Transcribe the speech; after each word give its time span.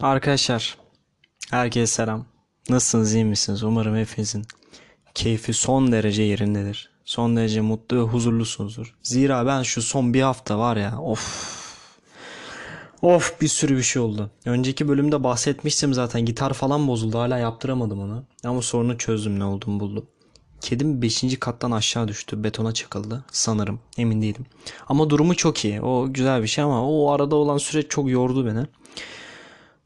Arkadaşlar, 0.00 0.78
herkese 1.50 1.86
selam. 1.86 2.26
Nasılsınız, 2.68 3.14
iyi 3.14 3.24
misiniz? 3.24 3.62
Umarım 3.62 3.96
hepinizin 3.96 4.44
keyfi 5.14 5.52
son 5.52 5.92
derece 5.92 6.22
yerindedir. 6.22 6.90
Son 7.04 7.36
derece 7.36 7.60
mutlu 7.60 7.96
ve 7.96 8.00
huzurlusunuzdur. 8.00 8.94
Zira 9.02 9.46
ben 9.46 9.62
şu 9.62 9.82
son 9.82 10.14
bir 10.14 10.22
hafta 10.22 10.58
var 10.58 10.76
ya, 10.76 11.00
of. 11.00 11.58
Of 13.02 13.40
bir 13.40 13.48
sürü 13.48 13.76
bir 13.76 13.82
şey 13.82 14.02
oldu. 14.02 14.30
Önceki 14.44 14.88
bölümde 14.88 15.24
bahsetmiştim 15.24 15.94
zaten. 15.94 16.24
Gitar 16.24 16.52
falan 16.52 16.88
bozuldu. 16.88 17.18
Hala 17.18 17.38
yaptıramadım 17.38 18.00
onu. 18.00 18.24
Ama 18.44 18.62
sorunu 18.62 18.98
çözdüm 18.98 19.38
ne 19.38 19.44
olduğunu 19.44 19.80
buldum. 19.80 20.06
Kedim 20.60 21.02
5. 21.02 21.38
kattan 21.40 21.70
aşağı 21.70 22.08
düştü. 22.08 22.44
Betona 22.44 22.74
çakıldı. 22.74 23.24
Sanırım. 23.32 23.80
Emin 23.96 24.22
değilim. 24.22 24.46
Ama 24.88 25.10
durumu 25.10 25.34
çok 25.34 25.64
iyi. 25.64 25.80
O 25.82 26.12
güzel 26.12 26.42
bir 26.42 26.48
şey 26.48 26.64
ama 26.64 26.90
o 26.90 27.10
arada 27.10 27.36
olan 27.36 27.58
süreç 27.58 27.86
çok 27.90 28.10
yordu 28.10 28.46
beni. 28.46 28.66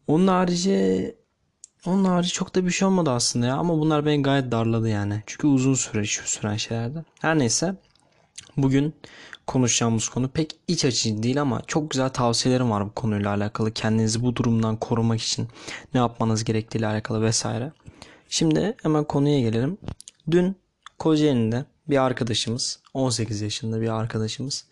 Onun 0.07 0.27
harici 0.29 1.15
onun 1.87 2.05
harici 2.05 2.33
çok 2.33 2.55
da 2.55 2.67
bir 2.67 2.71
şey 2.71 2.89
olmadı 2.89 3.11
aslında 3.11 3.47
ya 3.47 3.57
ama 3.57 3.79
bunlar 3.79 4.07
beni 4.07 4.23
gayet 4.23 4.53
darladı 4.53 4.89
yani. 4.89 5.23
Çünkü 5.27 5.47
uzun 5.47 5.75
süre 5.75 6.05
süren 6.05 6.57
şeylerdi. 6.57 7.05
Her 7.21 7.39
neyse 7.39 7.75
bugün 8.57 8.95
konuşacağımız 9.47 10.09
konu 10.09 10.29
pek 10.29 10.57
iç 10.69 10.85
açıcı 10.85 11.23
değil 11.23 11.41
ama 11.41 11.63
çok 11.67 11.91
güzel 11.91 12.09
tavsiyelerim 12.09 12.71
var 12.71 12.87
bu 12.87 12.93
konuyla 12.95 13.31
alakalı. 13.31 13.73
Kendinizi 13.73 14.23
bu 14.23 14.37
durumdan 14.37 14.77
korumak 14.77 15.21
için 15.23 15.49
ne 15.95 16.01
yapmanız 16.01 16.45
gerektiğiyle 16.45 16.87
alakalı 16.87 17.23
vesaire. 17.23 17.73
Şimdi 18.29 18.77
hemen 18.83 19.05
konuya 19.05 19.41
gelelim. 19.41 19.79
Dün 20.31 20.57
Kocaeli'nde 20.99 21.65
bir 21.89 22.03
arkadaşımız 22.05 22.81
18 22.95 23.41
yaşında 23.41 23.81
bir 23.81 23.89
arkadaşımız 23.89 24.65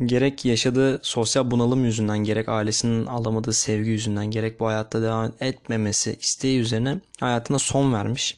gerek 0.00 0.44
yaşadığı 0.44 1.00
sosyal 1.02 1.50
bunalım 1.50 1.84
yüzünden 1.84 2.18
gerek 2.18 2.48
ailesinin 2.48 3.06
alamadığı 3.06 3.52
sevgi 3.52 3.90
yüzünden 3.90 4.26
gerek 4.26 4.60
bu 4.60 4.66
hayatta 4.66 5.02
devam 5.02 5.32
etmemesi 5.40 6.16
isteği 6.20 6.60
üzerine 6.60 7.00
hayatına 7.20 7.58
son 7.58 7.92
vermiş. 7.92 8.36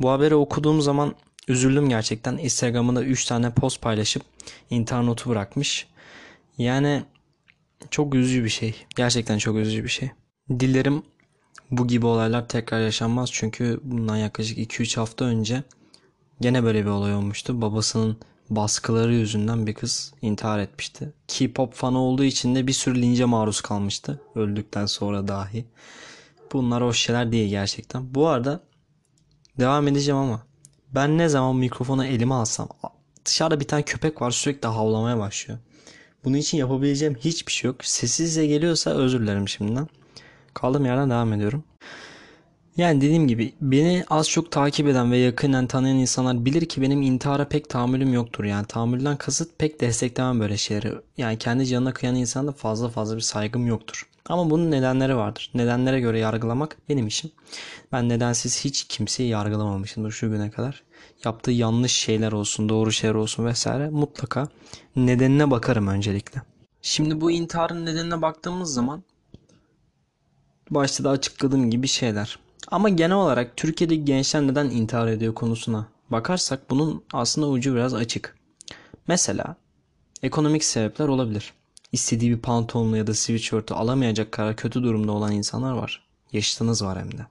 Bu 0.00 0.10
haberi 0.10 0.34
okuduğum 0.34 0.80
zaman 0.80 1.14
üzüldüm 1.48 1.88
gerçekten. 1.88 2.38
Instagram'ında 2.38 3.04
3 3.04 3.24
tane 3.24 3.50
post 3.50 3.82
paylaşıp 3.82 4.22
intihar 4.70 5.06
notu 5.06 5.30
bırakmış. 5.30 5.86
Yani 6.58 7.02
çok 7.90 8.14
üzücü 8.14 8.44
bir 8.44 8.48
şey. 8.48 8.74
Gerçekten 8.96 9.38
çok 9.38 9.56
üzücü 9.56 9.84
bir 9.84 9.88
şey. 9.88 10.10
Dilerim 10.50 11.02
bu 11.70 11.86
gibi 11.86 12.06
olaylar 12.06 12.48
tekrar 12.48 12.80
yaşanmaz. 12.80 13.30
Çünkü 13.32 13.80
bundan 13.82 14.16
yaklaşık 14.16 14.58
2-3 14.58 14.96
hafta 14.96 15.24
önce 15.24 15.62
gene 16.40 16.64
böyle 16.64 16.82
bir 16.82 16.90
olay 16.90 17.14
olmuştu. 17.14 17.60
Babasının 17.60 18.18
baskıları 18.50 19.14
yüzünden 19.14 19.66
bir 19.66 19.74
kız 19.74 20.12
intihar 20.22 20.58
etmişti. 20.58 21.12
K-pop 21.28 21.74
fanı 21.74 21.98
olduğu 21.98 22.24
için 22.24 22.54
de 22.54 22.66
bir 22.66 22.72
sürü 22.72 23.02
lince 23.02 23.24
maruz 23.24 23.60
kalmıştı. 23.60 24.20
Öldükten 24.34 24.86
sonra 24.86 25.28
dahi. 25.28 25.64
Bunlar 26.52 26.82
hoş 26.82 26.98
şeyler 26.98 27.32
değil 27.32 27.50
gerçekten. 27.50 28.14
Bu 28.14 28.28
arada 28.28 28.60
devam 29.60 29.88
edeceğim 29.88 30.18
ama 30.20 30.42
ben 30.94 31.18
ne 31.18 31.28
zaman 31.28 31.56
mikrofonu 31.56 32.06
elime 32.06 32.34
alsam 32.34 32.68
dışarıda 33.24 33.60
bir 33.60 33.68
tane 33.68 33.82
köpek 33.82 34.22
var 34.22 34.30
sürekli 34.30 34.68
havlamaya 34.68 35.18
başlıyor. 35.18 35.58
Bunun 36.24 36.36
için 36.36 36.58
yapabileceğim 36.58 37.14
hiçbir 37.14 37.52
şey 37.52 37.68
yok. 37.68 37.84
Sessizce 37.84 38.46
geliyorsa 38.46 38.90
özür 38.90 39.20
dilerim 39.20 39.48
şimdiden. 39.48 39.88
Kaldığım 40.54 40.84
yerden 40.84 41.10
devam 41.10 41.32
ediyorum. 41.32 41.64
Yani 42.78 43.00
dediğim 43.00 43.28
gibi 43.28 43.54
beni 43.60 44.04
az 44.10 44.30
çok 44.30 44.52
takip 44.52 44.88
eden 44.88 45.12
ve 45.12 45.18
yakından 45.18 45.66
tanıyan 45.66 45.96
insanlar 45.96 46.44
bilir 46.44 46.66
ki 46.66 46.82
benim 46.82 47.02
intihara 47.02 47.48
pek 47.48 47.68
tahammülüm 47.68 48.12
yoktur. 48.12 48.44
Yani 48.44 48.66
tahammülden 48.66 49.16
kasıt 49.16 49.58
pek 49.58 49.80
desteklemem 49.80 50.40
böyle 50.40 50.56
şeyleri. 50.56 50.94
Yani 51.16 51.38
kendi 51.38 51.66
canına 51.66 51.92
kıyan 51.92 52.14
insana 52.14 52.46
da 52.46 52.52
fazla 52.52 52.88
fazla 52.88 53.16
bir 53.16 53.20
saygım 53.20 53.66
yoktur. 53.66 54.08
Ama 54.26 54.50
bunun 54.50 54.70
nedenleri 54.70 55.16
vardır. 55.16 55.50
Nedenlere 55.54 56.00
göre 56.00 56.18
yargılamak 56.18 56.76
benim 56.88 57.06
işim. 57.06 57.30
Ben 57.92 58.08
nedensiz 58.08 58.64
hiç 58.64 58.84
kimseyi 58.84 59.28
yargılamamışımdır 59.28 60.10
şu 60.10 60.30
güne 60.30 60.50
kadar. 60.50 60.82
Yaptığı 61.24 61.50
yanlış 61.50 61.92
şeyler 61.92 62.32
olsun, 62.32 62.68
doğru 62.68 62.92
şeyler 62.92 63.14
olsun 63.14 63.46
vesaire 63.46 63.90
mutlaka 63.90 64.48
nedenine 64.96 65.50
bakarım 65.50 65.86
öncelikle. 65.86 66.42
Şimdi 66.82 67.20
bu 67.20 67.30
intiharın 67.30 67.86
nedenine 67.86 68.22
baktığımız 68.22 68.74
zaman 68.74 69.02
başta 70.70 71.04
da 71.04 71.10
açıkladığım 71.10 71.70
gibi 71.70 71.88
şeyler. 71.88 72.38
Ama 72.70 72.88
genel 72.88 73.16
olarak 73.16 73.56
Türkiye'deki 73.56 74.04
gençler 74.04 74.42
neden 74.42 74.70
intihar 74.70 75.08
ediyor 75.08 75.34
konusuna 75.34 75.88
bakarsak 76.10 76.70
bunun 76.70 77.04
aslında 77.12 77.48
ucu 77.48 77.74
biraz 77.74 77.94
açık. 77.94 78.36
Mesela 79.06 79.56
ekonomik 80.22 80.64
sebepler 80.64 81.08
olabilir. 81.08 81.52
İstediği 81.92 82.30
bir 82.30 82.38
pantolonlu 82.38 82.96
ya 82.96 83.06
da 83.06 83.14
sweatshirt'ü 83.14 83.74
alamayacak 83.74 84.32
kadar 84.32 84.56
kötü 84.56 84.82
durumda 84.82 85.12
olan 85.12 85.32
insanlar 85.32 85.72
var. 85.72 86.06
Yaşıtınız 86.32 86.84
var 86.84 86.98
hem 86.98 87.12
de. 87.12 87.26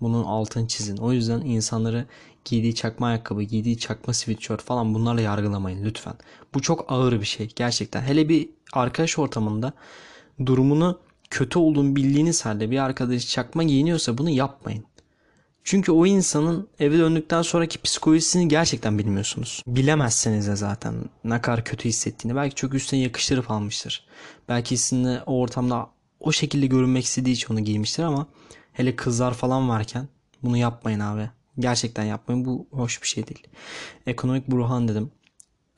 Bunun 0.00 0.24
altını 0.24 0.68
çizin. 0.68 0.96
O 0.96 1.12
yüzden 1.12 1.40
insanları 1.40 2.06
giydiği 2.44 2.74
çakma 2.74 3.06
ayakkabı, 3.06 3.42
giydiği 3.42 3.78
çakma 3.78 4.14
sweatshirt 4.14 4.62
falan 4.62 4.94
bunlarla 4.94 5.20
yargılamayın 5.20 5.84
lütfen. 5.84 6.14
Bu 6.54 6.62
çok 6.62 6.92
ağır 6.92 7.20
bir 7.20 7.26
şey 7.26 7.48
gerçekten. 7.56 8.02
Hele 8.02 8.28
bir 8.28 8.48
arkadaş 8.72 9.18
ortamında 9.18 9.72
durumunu 10.46 11.05
kötü 11.30 11.58
olduğunu 11.58 11.96
bildiğiniz 11.96 12.44
halde 12.44 12.70
bir 12.70 12.78
arkadaş 12.78 13.28
çakma 13.28 13.62
giyiniyorsa 13.62 14.18
bunu 14.18 14.30
yapmayın. 14.30 14.84
Çünkü 15.64 15.92
o 15.92 16.06
insanın 16.06 16.68
eve 16.80 16.98
döndükten 16.98 17.42
sonraki 17.42 17.82
psikolojisini 17.82 18.48
gerçekten 18.48 18.98
bilmiyorsunuz. 18.98 19.62
Bilemezseniz 19.66 20.48
de 20.48 20.56
zaten 20.56 20.94
ne 21.24 21.40
kadar 21.40 21.64
kötü 21.64 21.88
hissettiğini. 21.88 22.36
Belki 22.36 22.54
çok 22.54 22.74
üstüne 22.74 23.00
yakıştırıp 23.00 23.50
almıştır. 23.50 24.06
Belki 24.48 24.76
sizinle 24.76 25.22
o 25.26 25.40
ortamda 25.40 25.90
o 26.20 26.32
şekilde 26.32 26.66
görünmek 26.66 27.04
istediği 27.04 27.32
için 27.32 27.54
onu 27.54 27.60
giymiştir 27.60 28.02
ama 28.02 28.26
hele 28.72 28.96
kızlar 28.96 29.34
falan 29.34 29.68
varken 29.68 30.08
bunu 30.42 30.56
yapmayın 30.56 31.00
abi. 31.00 31.30
Gerçekten 31.58 32.04
yapmayın. 32.04 32.44
Bu 32.44 32.66
hoş 32.70 33.02
bir 33.02 33.08
şey 33.08 33.26
değil. 33.26 33.46
Ekonomik 34.06 34.48
burhan 34.48 34.88
dedim. 34.88 35.10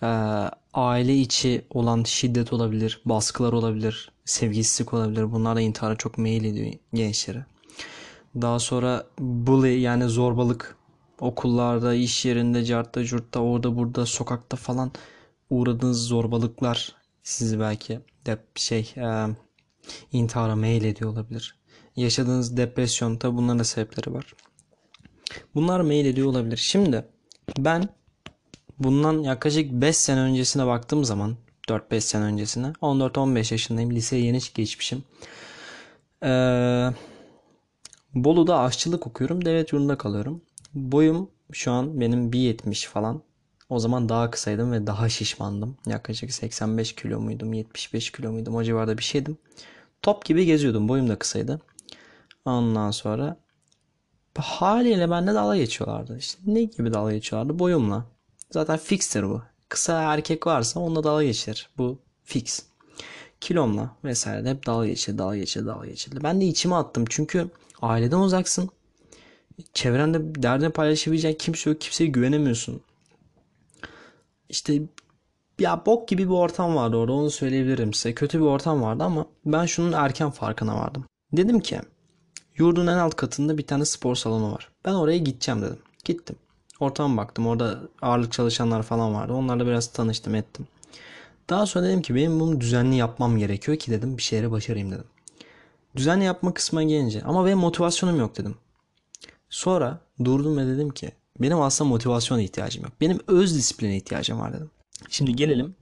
Ee, 0.02 0.06
aile 0.74 1.16
içi 1.16 1.64
olan 1.70 2.02
şiddet 2.04 2.52
olabilir, 2.52 3.02
baskılar 3.04 3.52
olabilir, 3.52 4.12
sevgisizlik 4.28 4.94
olabilir. 4.94 5.32
Bunlar 5.32 5.56
da 5.56 5.60
intihara 5.60 5.96
çok 5.96 6.18
meyil 6.18 6.44
ediyor 6.44 6.72
gençlere. 6.94 7.46
Daha 8.34 8.58
sonra 8.58 9.06
bully 9.18 9.80
yani 9.80 10.04
zorbalık 10.04 10.76
okullarda, 11.20 11.94
iş 11.94 12.24
yerinde, 12.24 12.64
cartta, 12.64 13.04
curtta, 13.04 13.40
orada 13.40 13.76
burada, 13.76 14.06
sokakta 14.06 14.56
falan 14.56 14.92
uğradığınız 15.50 16.06
zorbalıklar 16.06 16.96
sizi 17.22 17.60
belki 17.60 18.00
de 18.26 18.38
şey 18.54 18.94
e, 18.96 19.26
intihara 20.12 20.56
meyil 20.56 20.84
ediyor 20.84 21.10
olabilir. 21.10 21.58
Yaşadığınız 21.96 22.56
depresyon 22.56 23.20
da 23.20 23.36
bunların 23.36 23.58
da 23.58 23.64
sebepleri 23.64 24.14
var. 24.14 24.34
Bunlar 25.54 25.80
meyil 25.80 26.06
ediyor 26.06 26.28
olabilir. 26.28 26.56
Şimdi 26.56 27.04
ben 27.58 27.88
bundan 28.78 29.22
yaklaşık 29.22 29.72
5 29.72 29.96
sene 29.96 30.20
öncesine 30.20 30.66
baktığım 30.66 31.04
zaman 31.04 31.36
4-5 31.68 32.00
sene 32.00 32.24
öncesine 32.24 32.66
14-15 32.66 33.54
yaşındayım. 33.54 33.90
Liseye 33.90 34.24
yeni 34.24 34.38
geçmişim. 34.54 35.04
Ee, 36.22 36.88
Bolu'da 38.14 38.60
aşçılık 38.60 39.06
okuyorum. 39.06 39.44
Devlet 39.44 39.72
yurdunda 39.72 39.98
kalıyorum. 39.98 40.42
Boyum 40.74 41.30
şu 41.52 41.72
an 41.72 42.00
benim 42.00 42.30
1.70 42.30 42.88
falan. 42.88 43.22
O 43.68 43.78
zaman 43.78 44.08
daha 44.08 44.30
kısaydım 44.30 44.72
ve 44.72 44.86
daha 44.86 45.08
şişmandım. 45.08 45.76
Yaklaşık 45.86 46.32
85 46.32 46.94
kilo 46.94 47.20
muydum, 47.20 47.52
75 47.52 48.12
kilo 48.12 48.32
muydum 48.32 48.54
o 48.54 48.64
civarda 48.64 48.98
bir 48.98 49.02
şeydim. 49.02 49.38
Top 50.02 50.24
gibi 50.24 50.46
geziyordum. 50.46 50.88
Boyum 50.88 51.08
da 51.08 51.18
kısaydı. 51.18 51.60
Ondan 52.44 52.90
sonra 52.90 53.36
haliyle 54.38 55.10
bende 55.10 55.34
dalga 55.34 55.56
geçiyorlardı. 55.56 56.18
İşte 56.18 56.40
ne 56.46 56.64
gibi 56.64 56.92
dalga 56.92 57.12
geçiyorlardı? 57.12 57.58
Boyumla. 57.58 58.04
Zaten 58.50 58.76
fixtir 58.76 59.22
bu. 59.22 59.42
Kısa 59.68 60.02
erkek 60.02 60.46
varsa 60.46 60.80
onunla 60.80 61.04
dalga 61.04 61.24
geçer. 61.24 61.68
Bu 61.78 61.98
fix. 62.24 62.62
Kilomla 63.40 63.96
vesaire 64.04 64.50
hep 64.50 64.66
dalga 64.66 64.86
geçildi, 64.86 65.18
dalga 65.18 65.36
geçildi, 65.36 65.66
dalga 65.66 65.86
geçildi. 65.86 66.20
Ben 66.22 66.40
de 66.40 66.44
içime 66.44 66.74
attım 66.74 67.04
çünkü 67.08 67.50
aileden 67.82 68.18
uzaksın. 68.18 68.70
Çevrende 69.74 70.42
derdini 70.42 70.70
paylaşabileceğin 70.70 71.34
kimse 71.34 71.70
yok. 71.70 71.80
Kimseye 71.80 72.06
güvenemiyorsun. 72.06 72.80
İşte 74.48 74.82
ya 75.58 75.86
bok 75.86 76.08
gibi 76.08 76.24
bir 76.24 76.34
ortam 76.34 76.76
vardı 76.76 76.96
orada 76.96 77.12
onu 77.12 77.30
söyleyebilirim 77.30 77.94
size. 77.94 78.14
Kötü 78.14 78.38
bir 78.38 78.44
ortam 78.44 78.82
vardı 78.82 79.04
ama 79.04 79.26
ben 79.44 79.66
şunun 79.66 79.92
erken 79.92 80.30
farkına 80.30 80.76
vardım. 80.76 81.04
Dedim 81.32 81.60
ki 81.60 81.80
yurdun 82.56 82.86
en 82.86 82.98
alt 82.98 83.14
katında 83.16 83.58
bir 83.58 83.66
tane 83.66 83.84
spor 83.84 84.14
salonu 84.14 84.52
var. 84.52 84.68
Ben 84.84 84.94
oraya 84.94 85.18
gideceğim 85.18 85.62
dedim. 85.62 85.78
Gittim. 86.04 86.36
Ortama 86.80 87.22
baktım. 87.22 87.46
Orada 87.46 87.80
ağırlık 88.02 88.32
çalışanlar 88.32 88.82
falan 88.82 89.14
vardı. 89.14 89.32
Onlarla 89.32 89.66
biraz 89.66 89.92
tanıştım 89.92 90.34
ettim. 90.34 90.66
Daha 91.50 91.66
sonra 91.66 91.86
dedim 91.86 92.02
ki 92.02 92.14
benim 92.14 92.40
bunu 92.40 92.60
düzenli 92.60 92.96
yapmam 92.96 93.38
gerekiyor 93.38 93.78
ki 93.78 93.90
dedim 93.90 94.16
bir 94.16 94.22
şeyleri 94.22 94.50
başarayım 94.50 94.92
dedim. 94.92 95.04
Düzenli 95.96 96.24
yapma 96.24 96.54
kısmına 96.54 96.82
gelince 96.82 97.22
ama 97.22 97.46
benim 97.46 97.58
motivasyonum 97.58 98.18
yok 98.18 98.36
dedim. 98.36 98.54
Sonra 99.50 100.00
durdum 100.24 100.56
ve 100.56 100.66
dedim 100.66 100.90
ki 100.90 101.12
benim 101.40 101.60
aslında 101.60 101.90
motivasyona 101.90 102.42
ihtiyacım 102.42 102.82
yok. 102.82 102.92
Benim 103.00 103.20
öz 103.26 103.54
disipline 103.54 103.96
ihtiyacım 103.96 104.40
var 104.40 104.52
dedim. 104.52 104.70
Şimdi 105.08 105.36
gelelim 105.36 105.74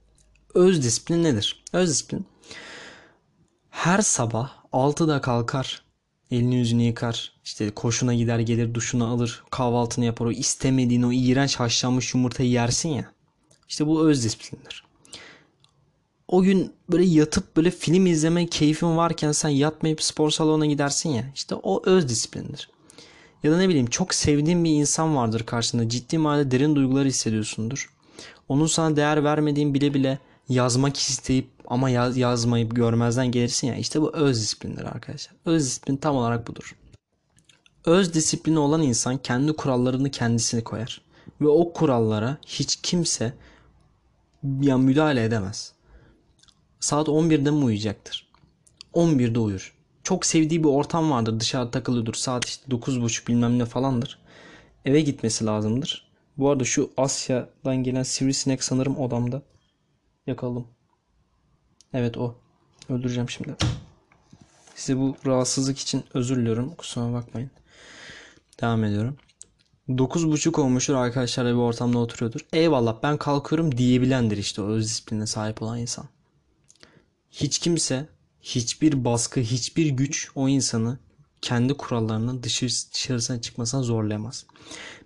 öz 0.53 0.83
disiplin 0.83 1.23
nedir? 1.23 1.63
Öz 1.73 1.89
disiplin 1.89 2.25
her 3.69 4.01
sabah 4.01 4.51
6'da 4.73 5.21
kalkar 5.21 5.83
Elini 6.31 6.55
yüzünü 6.55 6.83
yıkar. 6.83 7.33
işte 7.43 7.69
koşuna 7.69 8.13
gider 8.13 8.39
gelir 8.39 8.73
duşunu 8.73 9.07
alır. 9.07 9.43
Kahvaltını 9.51 10.05
yapar. 10.05 10.25
O 10.25 10.31
istemediğin 10.31 11.03
o 11.03 11.11
iğrenç 11.11 11.55
haşlanmış 11.55 12.13
yumurtayı 12.13 12.49
yersin 12.49 12.89
ya. 12.89 13.11
İşte 13.69 13.87
bu 13.87 14.07
öz 14.07 14.23
disiplindir. 14.23 14.83
O 16.27 16.41
gün 16.41 16.73
böyle 16.89 17.05
yatıp 17.05 17.57
böyle 17.57 17.71
film 17.71 18.05
izleme 18.05 18.47
keyfin 18.47 18.97
varken 18.97 19.31
sen 19.31 19.49
yatmayıp 19.49 20.03
spor 20.03 20.29
salonuna 20.29 20.65
gidersin 20.65 21.09
ya. 21.09 21.31
İşte 21.35 21.55
o 21.55 21.81
öz 21.85 22.09
disiplindir. 22.09 22.69
Ya 23.43 23.51
da 23.51 23.57
ne 23.57 23.69
bileyim 23.69 23.87
çok 23.87 24.13
sevdiğin 24.13 24.63
bir 24.63 24.71
insan 24.71 25.15
vardır 25.15 25.43
karşında. 25.45 25.89
Ciddi 25.89 26.17
manada 26.17 26.51
derin 26.51 26.75
duygular 26.75 27.05
hissediyorsundur. 27.05 27.89
Onun 28.49 28.65
sana 28.67 28.95
değer 28.95 29.23
vermediğin 29.23 29.73
bile 29.73 29.93
bile 29.93 30.19
yazmak 30.49 30.97
isteyip 30.97 31.49
ama 31.67 31.89
yaz, 31.89 32.17
yazmayıp 32.17 32.75
görmezden 32.75 33.31
gelirsin 33.31 33.67
ya. 33.67 33.75
İşte 33.75 34.01
bu 34.01 34.15
öz 34.15 34.41
disiplindir 34.41 34.83
arkadaşlar. 34.83 35.35
Öz 35.45 35.65
disiplin 35.65 35.97
tam 35.97 36.15
olarak 36.15 36.47
budur. 36.47 36.75
Öz 37.85 38.13
disiplini 38.13 38.59
olan 38.59 38.81
insan 38.81 39.17
kendi 39.17 39.53
kurallarını 39.53 40.11
kendisini 40.11 40.63
koyar. 40.63 41.01
Ve 41.41 41.47
o 41.47 41.73
kurallara 41.73 42.37
hiç 42.47 42.75
kimse 42.75 43.33
ya 44.61 44.77
müdahale 44.77 45.23
edemez. 45.23 45.73
Saat 46.79 47.07
11'de 47.07 47.51
mi 47.51 47.65
uyuyacaktır? 47.65 48.27
11'de 48.93 49.39
uyur. 49.39 49.73
Çok 50.03 50.25
sevdiği 50.25 50.63
bir 50.63 50.69
ortam 50.69 51.11
vardır. 51.11 51.39
Dışarıda 51.39 51.71
takılıyordur. 51.71 52.13
Saat 52.13 52.45
işte 52.45 52.71
9.30 52.71 53.27
bilmem 53.27 53.59
ne 53.59 53.65
falandır. 53.65 54.19
Eve 54.85 55.01
gitmesi 55.01 55.45
lazımdır. 55.45 56.07
Bu 56.37 56.49
arada 56.49 56.63
şu 56.63 56.89
Asya'dan 56.97 57.75
gelen 57.83 58.03
sivrisinek 58.03 58.63
sanırım 58.63 58.97
odamda. 58.97 59.41
Yakaladım. 60.27 60.67
Evet 61.93 62.17
o. 62.17 62.35
Öldüreceğim 62.89 63.29
şimdi. 63.29 63.55
Size 64.75 64.99
bu 64.99 65.15
rahatsızlık 65.25 65.79
için 65.79 66.03
özür 66.13 66.35
diliyorum. 66.37 66.75
Kusura 66.75 67.13
bakmayın. 67.13 67.51
Devam 68.61 68.83
ediyorum. 68.83 69.17
9.30 69.89 70.61
olmuştur 70.61 70.93
arkadaşlarla 70.93 71.51
bir 71.51 71.55
ortamda 71.55 71.97
oturuyordur. 71.97 72.39
Eyvallah 72.53 73.03
ben 73.03 73.17
kalkıyorum 73.17 73.77
diyebilendir 73.77 74.37
işte 74.37 74.61
o 74.61 74.65
öz 74.65 74.85
disipline 74.85 75.27
sahip 75.27 75.61
olan 75.61 75.79
insan. 75.79 76.05
Hiç 77.31 77.59
kimse, 77.59 78.09
hiçbir 78.41 79.05
baskı, 79.05 79.39
hiçbir 79.39 79.85
güç 79.85 80.31
o 80.35 80.49
insanı 80.49 80.99
kendi 81.41 81.73
kurallarının 81.73 82.43
dışarısına 82.43 83.41
çıkmasına 83.41 83.83
zorlayamaz. 83.83 84.45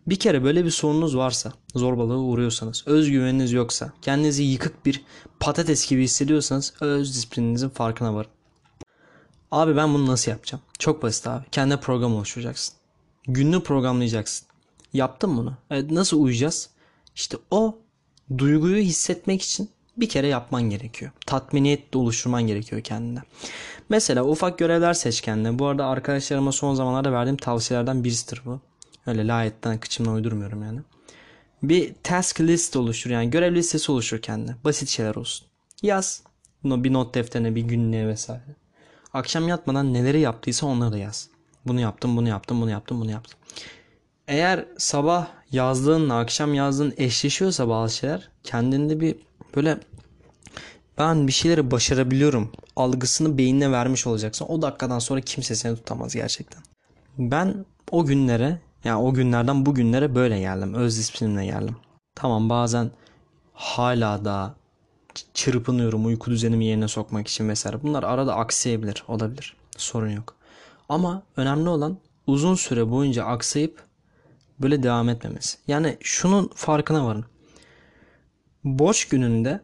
Bir 0.08 0.20
kere 0.20 0.44
böyle 0.44 0.66
bir 0.66 0.70
sorunuz 0.72 1.18
varsa, 1.18 1.54
zorbalığa 1.76 2.18
uğruyorsanız, 2.18 2.84
özgüveniniz 2.86 3.52
yoksa, 3.52 3.94
kendinizi 4.02 4.44
yıkık 4.44 4.86
bir 4.86 5.04
patates 5.40 5.90
gibi 5.90 6.04
hissediyorsanız 6.04 6.74
öz 6.82 7.16
disiplininizin 7.16 7.70
farkına 7.70 8.16
varın. 8.16 8.32
Abi 9.52 9.76
ben 9.76 9.94
bunu 9.94 10.08
nasıl 10.08 10.32
yapacağım? 10.32 10.64
Çok 10.80 11.04
basit 11.04 11.28
abi. 11.28 11.46
Kendi 11.52 11.78
program 11.78 12.16
oluşturacaksın. 12.16 12.76
Gününü 13.28 13.64
programlayacaksın. 13.64 14.48
Yaptın 14.94 15.38
bunu. 15.38 15.58
Evet, 15.70 15.92
nasıl 15.92 16.22
uyuyacağız? 16.22 16.70
İşte 17.16 17.38
o 17.52 17.80
duyguyu 18.38 18.78
hissetmek 18.78 19.42
için 19.42 19.70
bir 19.98 20.10
kere 20.10 20.28
yapman 20.28 20.64
gerekiyor. 20.64 21.12
Tatminiyet 21.26 21.94
de 21.94 21.98
oluşturman 21.98 22.48
gerekiyor 22.48 22.82
kendine. 22.82 23.22
Mesela 23.92 24.24
ufak 24.24 24.58
görevler 24.58 24.94
seç 24.94 25.22
kendine. 25.22 25.60
Bu 25.60 25.68
arada 25.68 25.86
arkadaşlarıma 25.86 26.52
son 26.52 26.74
zamanlarda 26.74 27.12
verdiğim 27.12 27.38
tavsiyelerden 27.38 28.04
birisidir 28.04 28.42
bu. 28.46 28.60
Öyle 29.06 29.28
layetten 29.28 29.80
kıçımla 29.80 30.12
uydurmuyorum 30.12 30.64
yani. 30.64 30.80
Bir 31.64 31.94
task 32.04 32.42
list 32.42 32.76
oluştur 32.76 33.10
yani 33.10 33.30
görev 33.30 33.56
listesi 33.56 33.92
oluştur 33.92 34.22
kendine. 34.22 34.56
Basit 34.64 34.90
şeyler 34.90 35.16
olsun. 35.16 35.48
Yaz. 35.82 36.24
Bir 36.64 36.94
not 36.94 37.16
defterine 37.16 37.56
bir 37.56 37.62
günlüğe 37.62 38.08
vesaire. 38.08 38.56
Akşam 39.14 39.48
yatmadan 39.48 39.94
neleri 39.94 40.20
yaptıysa 40.20 40.68
onları 40.68 40.92
da 40.92 40.98
yaz. 40.98 41.30
Bunu 41.66 41.80
yaptım, 41.80 42.18
bunu 42.18 42.30
yaptım, 42.30 42.62
bunu 42.62 42.70
yaptım, 42.70 43.02
bunu 43.02 43.12
yaptım. 43.12 43.40
Eğer 44.28 44.66
sabah 44.78 45.28
yazdığınla 45.52 46.18
akşam 46.18 46.54
yazdığın 46.54 46.94
eşleşiyorsa 46.98 47.70
bazı 47.70 47.96
şeyler 47.96 48.30
kendinde 48.44 49.00
bir 49.00 49.16
böyle 49.56 49.80
ben 50.98 51.28
bir 51.28 51.32
şeyleri 51.32 51.72
başarabiliyorum 51.72 52.52
algısını 52.76 53.38
beynine 53.38 53.72
vermiş 53.72 54.08
olacaksın. 54.08 54.46
O 54.50 54.62
dakikadan 54.62 55.00
sonra 55.00 55.22
kimse 55.22 55.56
seni 55.56 55.76
tutamaz 55.76 56.16
gerçekten. 56.16 56.64
Ben 57.18 57.66
o 57.92 58.06
günlere 58.06 58.62
yani 58.84 59.02
o 59.02 59.14
günlerden 59.14 59.66
bugünlere 59.66 60.16
böyle 60.16 60.40
geldim. 60.40 60.74
Öz 60.74 60.98
disiplinimle 60.98 61.46
geldim. 61.46 61.76
Tamam 62.16 62.50
bazen 62.50 62.92
hala 63.54 64.26
da 64.26 64.56
çırpınıyorum 65.34 66.06
uyku 66.06 66.32
düzenimi 66.32 66.66
yerine 66.66 66.88
sokmak 66.88 67.28
için 67.28 67.50
vesaire. 67.50 67.84
Bunlar 67.84 68.04
arada 68.04 68.36
aksayabilir, 68.36 69.04
olabilir. 69.08 69.56
Sorun 69.78 70.10
yok. 70.10 70.36
Ama 70.90 71.24
önemli 71.38 71.70
olan 71.70 71.98
uzun 72.28 72.56
süre 72.56 72.92
boyunca 72.92 73.26
aksayıp 73.26 73.84
böyle 74.60 74.84
devam 74.84 75.10
etmemesi. 75.10 75.58
Yani 75.68 75.98
şunun 76.02 76.52
farkına 76.56 77.06
varın. 77.06 77.26
Boş 78.64 79.08
gününde 79.08 79.62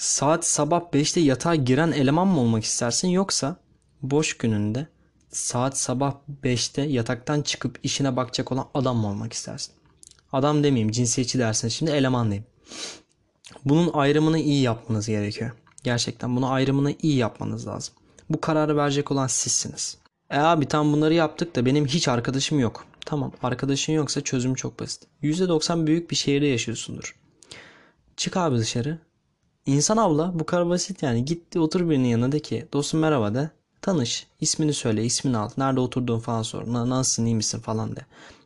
saat 0.00 0.46
sabah 0.46 0.80
5'te 0.80 1.20
yatağa 1.20 1.54
giren 1.54 1.92
eleman 1.92 2.28
mı 2.28 2.40
olmak 2.40 2.64
istersin 2.64 3.08
yoksa 3.08 3.56
boş 4.02 4.36
gününde 4.36 4.86
saat 5.28 5.78
sabah 5.78 6.14
5'te 6.42 6.82
yataktan 6.82 7.42
çıkıp 7.42 7.78
işine 7.82 8.16
bakacak 8.16 8.52
olan 8.52 8.68
adam 8.74 8.96
mı 8.96 9.08
olmak 9.08 9.32
istersin? 9.32 9.74
Adam 10.32 10.64
demeyeyim 10.64 10.90
cinsiyetçi 10.90 11.38
dersin 11.38 11.68
şimdi 11.68 11.90
eleman 11.90 12.26
diyeyim. 12.26 12.46
Bunun 13.64 13.90
ayrımını 13.92 14.38
iyi 14.38 14.62
yapmanız 14.62 15.06
gerekiyor. 15.06 15.50
Gerçekten 15.84 16.36
bunu 16.36 16.52
ayrımını 16.52 16.94
iyi 17.02 17.16
yapmanız 17.16 17.66
lazım. 17.66 17.94
Bu 18.30 18.40
kararı 18.40 18.76
verecek 18.76 19.10
olan 19.12 19.26
sizsiniz. 19.26 19.98
E 20.30 20.38
abi 20.38 20.66
tam 20.66 20.92
bunları 20.92 21.14
yaptık 21.14 21.56
da 21.56 21.66
benim 21.66 21.86
hiç 21.86 22.08
arkadaşım 22.08 22.58
yok. 22.58 22.86
Tamam 23.06 23.32
arkadaşın 23.42 23.92
yoksa 23.92 24.20
çözüm 24.20 24.54
çok 24.54 24.80
basit. 24.80 25.02
%90 25.22 25.86
büyük 25.86 26.10
bir 26.10 26.16
şehirde 26.16 26.46
yaşıyorsundur. 26.46 27.16
Çık 28.16 28.36
abi 28.36 28.58
dışarı. 28.58 29.09
İnsan 29.66 29.96
avla 29.96 30.38
bu 30.38 30.46
kadar 30.46 30.68
basit 30.68 31.02
yani. 31.02 31.24
Git 31.24 31.56
otur 31.56 31.90
birinin 31.90 32.08
yanına 32.08 32.32
de 32.32 32.40
ki 32.40 32.68
dostum 32.72 33.00
merhaba 33.00 33.34
de. 33.34 33.50
Tanış. 33.82 34.26
ismini 34.40 34.74
söyle 34.74 35.04
ismini 35.04 35.36
al. 35.36 35.50
Nerede 35.56 35.80
oturduğun 35.80 36.18
falan 36.18 36.42
sor. 36.42 36.66
Nasılsın 36.66 37.26
iyi 37.26 37.34
misin 37.34 37.60
falan 37.60 37.96
de. 37.96 38.00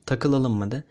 Takılalım 0.06 0.52
mı 0.52 0.70
de. 0.70 0.82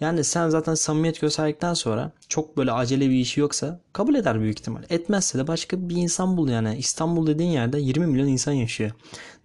Yani 0.00 0.24
sen 0.24 0.48
zaten 0.48 0.74
samimiyet 0.74 1.20
gösterdikten 1.20 1.74
sonra 1.74 2.12
çok 2.28 2.56
böyle 2.56 2.72
acele 2.72 3.10
bir 3.10 3.14
işi 3.14 3.40
yoksa 3.40 3.80
kabul 3.92 4.14
eder 4.14 4.40
büyük 4.40 4.58
ihtimal. 4.58 4.82
Etmezse 4.90 5.38
de 5.38 5.46
başka 5.46 5.88
bir 5.88 5.96
insan 5.96 6.36
bul 6.36 6.48
yani. 6.48 6.76
İstanbul 6.76 7.26
dediğin 7.26 7.50
yerde 7.50 7.80
20 7.80 8.06
milyon 8.06 8.26
insan 8.26 8.52
yaşıyor. 8.52 8.90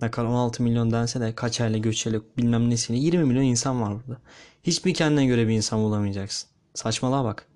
Ne 0.01 0.12
kadar 0.12 0.27
16 0.27 0.63
milyon 0.63 0.91
dense 0.91 1.22
de 1.22 1.36
kaç 1.36 1.62
ayla 1.62 1.77
göçeli 1.77 2.22
bilmem 2.38 2.70
nesiyle 2.70 3.00
20 3.00 3.25
milyon 3.25 3.44
insan 3.44 3.82
var 3.82 3.94
burada. 3.94 4.22
Hiçbir 4.63 4.94
kendine 4.94 5.25
göre 5.25 5.48
bir 5.48 5.53
insan 5.53 5.84
bulamayacaksın. 5.84 6.50
Saçmalığa 6.74 7.24
bak. 7.24 7.50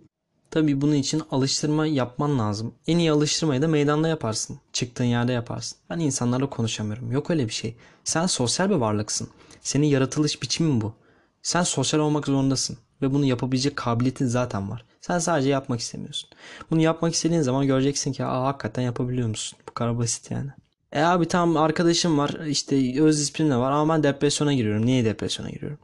Tabi 0.56 0.82
bunun 0.82 0.96
için 0.96 1.22
alıştırma 1.32 1.88
yapman 1.88 2.40
lazım. 2.40 2.74
En 2.88 2.98
iyi 2.98 3.12
alıştırmayı 3.12 3.62
da 3.62 3.68
meydanda 3.68 4.08
yaparsın. 4.08 4.60
Çıktığın 4.74 5.04
yerde 5.04 5.32
yaparsın. 5.32 5.78
Ben 5.90 6.00
insanlarla 6.00 6.50
konuşamıyorum. 6.50 7.12
Yok 7.12 7.30
öyle 7.30 7.48
bir 7.48 7.54
şey. 7.54 7.76
Sen 8.04 8.26
sosyal 8.26 8.70
bir 8.70 8.76
varlıksın. 8.76 9.30
Senin 9.62 9.88
yaratılış 9.88 10.42
biçimin 10.42 10.82
bu. 10.82 10.94
Sen 11.42 11.64
sosyal 11.64 12.00
olmak 12.00 12.26
zorundasın. 12.26 12.78
Ve 13.02 13.14
bunu 13.14 13.26
yapabilecek 13.26 13.76
kabiliyetin 13.76 14.26
zaten 14.26 14.70
var. 14.72 14.86
Sen 15.02 15.20
sadece 15.20 15.50
yapmak 15.50 15.80
istemiyorsun. 15.80 16.30
Bunu 16.72 16.82
yapmak 16.82 17.14
istediğin 17.14 17.42
zaman 17.42 17.68
göreceksin 17.68 18.12
ki 18.12 18.26
Aa, 18.26 18.46
hakikaten 18.46 18.82
yapabiliyor 18.82 19.28
musun? 19.28 19.60
Bu 19.70 19.74
kadar 19.74 19.98
basit 19.98 20.32
yani. 20.32 20.52
E 20.92 21.02
abi 21.02 21.26
tamam 21.28 21.64
arkadaşım 21.64 22.18
var 22.18 22.30
işte 22.48 23.02
öz 23.02 23.20
disiplin 23.20 23.50
de 23.50 23.56
var 23.56 23.72
ama 23.72 23.94
ben 23.94 24.04
depresyona 24.04 24.54
giriyorum. 24.54 24.86
Niye 24.86 25.06
depresyona 25.06 25.50
giriyorum? 25.50 25.80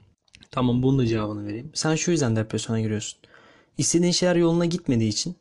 Tamam 0.51 0.83
bunun 0.83 0.99
da 0.99 1.05
cevabını 1.05 1.47
vereyim. 1.47 1.71
Sen 1.73 1.95
şu 1.95 2.11
yüzden 2.11 2.35
depresyona 2.35 2.81
giriyorsun. 2.81 3.19
İstediğin 3.77 4.11
şeyler 4.11 4.35
yoluna 4.35 4.65
gitmediği 4.65 5.09
için 5.09 5.35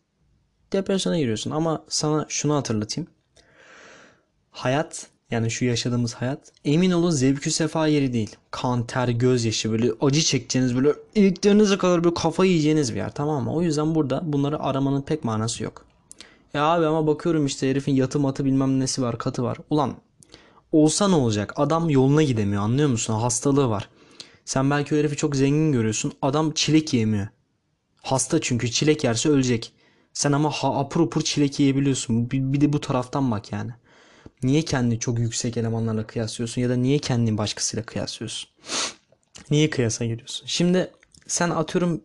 depresyona 0.72 1.18
giriyorsun. 1.18 1.50
Ama 1.50 1.84
sana 1.88 2.26
şunu 2.28 2.54
hatırlatayım. 2.54 3.10
Hayat 4.50 5.06
yani 5.30 5.50
şu 5.50 5.64
yaşadığımız 5.64 6.14
hayat 6.14 6.52
emin 6.64 6.90
olun 6.90 7.10
zevkü 7.10 7.50
sefa 7.50 7.86
yeri 7.86 8.12
değil. 8.12 8.36
Kan, 8.50 8.86
ter, 8.86 9.08
gözyaşı 9.08 9.72
böyle 9.72 9.92
acı 10.00 10.22
çekeceğiniz 10.22 10.76
böyle 10.76 10.92
iliklerinize 11.14 11.78
kadar 11.78 12.04
böyle 12.04 12.14
kafa 12.14 12.44
yiyeceğiniz 12.44 12.92
bir 12.92 12.96
yer 12.96 13.14
tamam 13.14 13.44
mı? 13.44 13.54
O 13.54 13.62
yüzden 13.62 13.94
burada 13.94 14.20
bunları 14.24 14.60
aramanın 14.62 15.02
pek 15.02 15.24
manası 15.24 15.64
yok. 15.64 15.84
Ya 16.54 16.64
abi 16.64 16.86
ama 16.86 17.06
bakıyorum 17.06 17.46
işte 17.46 17.70
herifin 17.70 17.94
yatı 17.94 18.20
matı 18.20 18.44
bilmem 18.44 18.80
nesi 18.80 19.02
var 19.02 19.18
katı 19.18 19.42
var. 19.42 19.58
Ulan 19.70 19.94
olsa 20.72 21.08
ne 21.08 21.14
olacak? 21.14 21.52
Adam 21.56 21.90
yoluna 21.90 22.22
gidemiyor 22.22 22.62
anlıyor 22.62 22.88
musun? 22.88 23.14
Hastalığı 23.14 23.68
var. 23.68 23.88
Sen 24.44 24.70
belki 24.70 24.94
o 24.94 24.98
herifi 24.98 25.16
çok 25.16 25.36
zengin 25.36 25.72
görüyorsun. 25.72 26.12
Adam 26.22 26.50
çilek 26.50 26.94
yemiyor. 26.94 27.28
Hasta 28.02 28.40
çünkü 28.40 28.70
çilek 28.70 29.04
yerse 29.04 29.28
ölecek. 29.28 29.72
Sen 30.12 30.32
ama 30.32 30.50
ha, 30.50 30.78
apur 30.78 31.00
apur 31.00 31.22
çilek 31.22 31.60
yiyebiliyorsun. 31.60 32.30
Bir, 32.30 32.52
bir 32.52 32.60
de 32.60 32.72
bu 32.72 32.80
taraftan 32.80 33.30
bak 33.30 33.52
yani. 33.52 33.70
Niye 34.42 34.62
kendini 34.62 34.98
çok 34.98 35.18
yüksek 35.18 35.56
elemanlarla 35.56 36.06
kıyaslıyorsun 36.06 36.62
ya 36.62 36.68
da 36.68 36.76
niye 36.76 36.98
kendini 36.98 37.38
başkasıyla 37.38 37.86
kıyaslıyorsun? 37.86 38.50
Niye 39.50 39.70
kıyasa 39.70 40.04
giriyorsun? 40.04 40.46
Şimdi 40.46 40.90
sen 41.26 41.50
atıyorum 41.50 42.00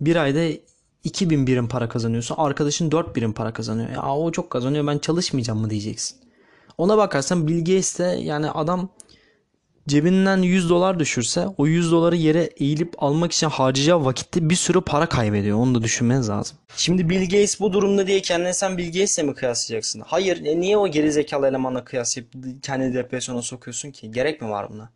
bir 0.00 0.16
ayda 0.16 0.58
2000 1.04 1.46
birim 1.46 1.68
para 1.68 1.88
kazanıyorsun. 1.88 2.34
Arkadaşın 2.38 2.90
4 2.90 3.16
birim 3.16 3.32
para 3.32 3.52
kazanıyor. 3.52 3.90
Ya 3.90 4.14
o 4.14 4.32
çok 4.32 4.50
kazanıyor 4.50 4.86
ben 4.86 4.98
çalışmayacağım 4.98 5.60
mı 5.60 5.70
diyeceksin. 5.70 6.18
Ona 6.78 6.98
bakarsan 6.98 7.48
Bill 7.48 7.58
Gates 7.58 7.98
de 7.98 8.04
yani 8.04 8.50
adam 8.50 8.88
cebinden 9.88 10.42
100 10.42 10.70
dolar 10.70 10.98
düşürse 10.98 11.46
o 11.58 11.66
100 11.66 11.92
doları 11.92 12.16
yere 12.16 12.50
eğilip 12.56 13.02
almak 13.02 13.32
için 13.32 13.46
harcayacağı 13.48 14.04
vakitte 14.04 14.50
bir 14.50 14.54
sürü 14.54 14.80
para 14.80 15.06
kaybediyor. 15.06 15.58
Onu 15.58 15.74
da 15.74 15.82
düşünmeniz 15.82 16.28
lazım. 16.28 16.56
Şimdi 16.76 17.10
Bill 17.10 17.20
Gates 17.22 17.60
bu 17.60 17.72
durumda 17.72 18.06
diye 18.06 18.22
kendini 18.22 18.54
sen 18.54 18.78
Bill 18.78 18.86
Gates'le 18.86 19.18
mi 19.18 19.34
kıyaslayacaksın? 19.34 20.02
Hayır. 20.06 20.44
E 20.44 20.60
niye 20.60 20.76
o 20.76 20.88
gerizekalı 20.88 21.48
elemanla 21.48 21.84
kıyaslayıp 21.84 22.32
kendini 22.62 22.94
depresyona 22.94 23.42
sokuyorsun 23.42 23.90
ki? 23.90 24.10
Gerek 24.12 24.40
mi 24.42 24.50
var 24.50 24.70
buna? 24.70 24.90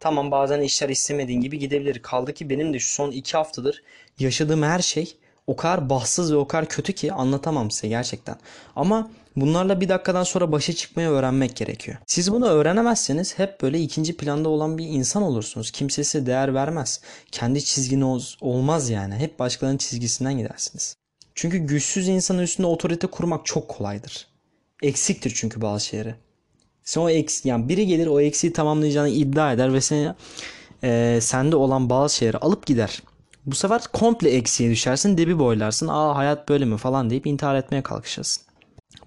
Tamam 0.00 0.30
bazen 0.30 0.60
işler 0.60 0.88
istemediğin 0.88 1.40
gibi 1.40 1.58
gidebilir. 1.58 2.02
Kaldı 2.02 2.32
ki 2.34 2.50
benim 2.50 2.74
de 2.74 2.78
şu 2.78 2.88
son 2.88 3.10
iki 3.10 3.32
haftadır 3.36 3.82
yaşadığım 4.18 4.62
her 4.62 4.78
şey 4.78 5.16
o 5.46 5.56
kadar 5.56 5.90
bahtsız 5.90 6.32
ve 6.32 6.36
o 6.36 6.46
kadar 6.48 6.68
kötü 6.68 6.92
ki 6.92 7.12
anlatamam 7.12 7.70
size 7.70 7.88
gerçekten. 7.88 8.36
Ama 8.76 9.10
bunlarla 9.36 9.80
bir 9.80 9.88
dakikadan 9.88 10.22
sonra 10.22 10.52
başa 10.52 10.72
çıkmayı 10.72 11.08
öğrenmek 11.08 11.56
gerekiyor. 11.56 11.96
Siz 12.06 12.32
bunu 12.32 12.46
öğrenemezseniz 12.46 13.38
hep 13.38 13.62
böyle 13.62 13.80
ikinci 13.80 14.16
planda 14.16 14.48
olan 14.48 14.78
bir 14.78 14.86
insan 14.86 15.22
olursunuz. 15.22 15.70
Kimse 15.70 16.04
size 16.04 16.26
değer 16.26 16.54
vermez. 16.54 17.00
Kendi 17.32 17.64
çizginiz 17.64 18.36
olmaz 18.40 18.90
yani. 18.90 19.14
Hep 19.14 19.38
başkalarının 19.38 19.78
çizgisinden 19.78 20.38
gidersiniz. 20.38 20.96
Çünkü 21.34 21.58
güçsüz 21.58 22.08
insanın 22.08 22.42
üstünde 22.42 22.66
otorite 22.66 23.06
kurmak 23.06 23.46
çok 23.46 23.68
kolaydır. 23.68 24.26
Eksiktir 24.82 25.32
çünkü 25.36 25.60
bazı 25.60 25.86
şeyleri. 25.86 26.14
Sen 26.84 27.00
o 27.00 27.08
eks 27.08 27.44
yani 27.44 27.68
biri 27.68 27.86
gelir 27.86 28.06
o 28.06 28.20
eksiği 28.20 28.52
tamamlayacağını 28.52 29.08
iddia 29.08 29.52
eder 29.52 29.72
ve 29.72 29.80
seni 29.80 30.14
e, 30.84 31.18
sende 31.22 31.56
olan 31.56 31.90
bazı 31.90 32.16
şeyleri 32.16 32.38
alıp 32.38 32.66
gider. 32.66 33.02
Bu 33.46 33.54
sefer 33.54 33.82
komple 33.92 34.30
eksiğe 34.30 34.70
düşersin, 34.70 35.18
dibi 35.18 35.38
boylarsın. 35.38 35.88
Aa 35.88 36.16
hayat 36.16 36.48
böyle 36.48 36.64
mi 36.64 36.76
falan 36.76 37.10
deyip 37.10 37.26
intihar 37.26 37.54
etmeye 37.54 37.82
kalkışırsın. 37.82 38.44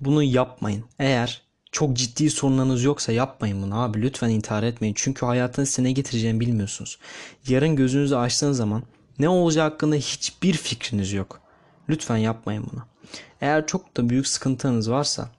Bunu 0.01 0.23
yapmayın. 0.23 0.83
Eğer 0.99 1.41
çok 1.71 1.93
ciddi 1.93 2.29
sorunlarınız 2.29 2.83
yoksa 2.83 3.11
yapmayın 3.11 3.61
bunu 3.61 3.81
abi. 3.81 4.01
Lütfen 4.01 4.29
intihar 4.29 4.63
etmeyin. 4.63 4.93
Çünkü 4.97 5.25
hayatın 5.25 5.63
size 5.63 5.83
ne 5.83 5.91
getireceğini 5.91 6.39
bilmiyorsunuz. 6.39 6.99
Yarın 7.47 7.75
gözünüzü 7.75 8.15
açtığınız 8.15 8.57
zaman 8.57 8.83
ne 9.19 9.29
olacağı 9.29 9.69
hakkında 9.69 9.95
hiçbir 9.95 10.53
fikriniz 10.53 11.13
yok. 11.13 11.41
Lütfen 11.89 12.17
yapmayın 12.17 12.67
bunu. 12.71 12.81
Eğer 13.41 13.67
çok 13.67 13.97
da 13.97 14.09
büyük 14.09 14.27
sıkıntınız 14.27 14.91
varsa 14.91 15.29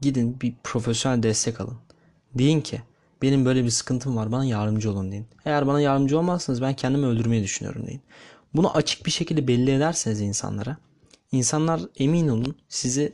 gidin 0.00 0.40
bir 0.40 0.54
profesyonel 0.64 1.22
destek 1.22 1.60
alın. 1.60 1.76
Deyin 2.34 2.60
ki 2.60 2.82
benim 3.22 3.44
böyle 3.44 3.64
bir 3.64 3.70
sıkıntım 3.70 4.16
var 4.16 4.32
bana 4.32 4.44
yardımcı 4.44 4.90
olun 4.90 5.12
deyin. 5.12 5.26
Eğer 5.44 5.66
bana 5.66 5.80
yardımcı 5.80 6.18
olmazsanız 6.18 6.62
ben 6.62 6.74
kendimi 6.74 7.06
öldürmeyi 7.06 7.42
düşünüyorum 7.42 7.86
deyin. 7.86 8.02
Bunu 8.54 8.76
açık 8.76 9.06
bir 9.06 9.10
şekilde 9.10 9.48
belli 9.48 9.70
ederseniz 9.70 10.20
insanlara 10.20 10.76
insanlar 11.32 11.80
emin 11.96 12.28
olun 12.28 12.56
sizi 12.68 13.12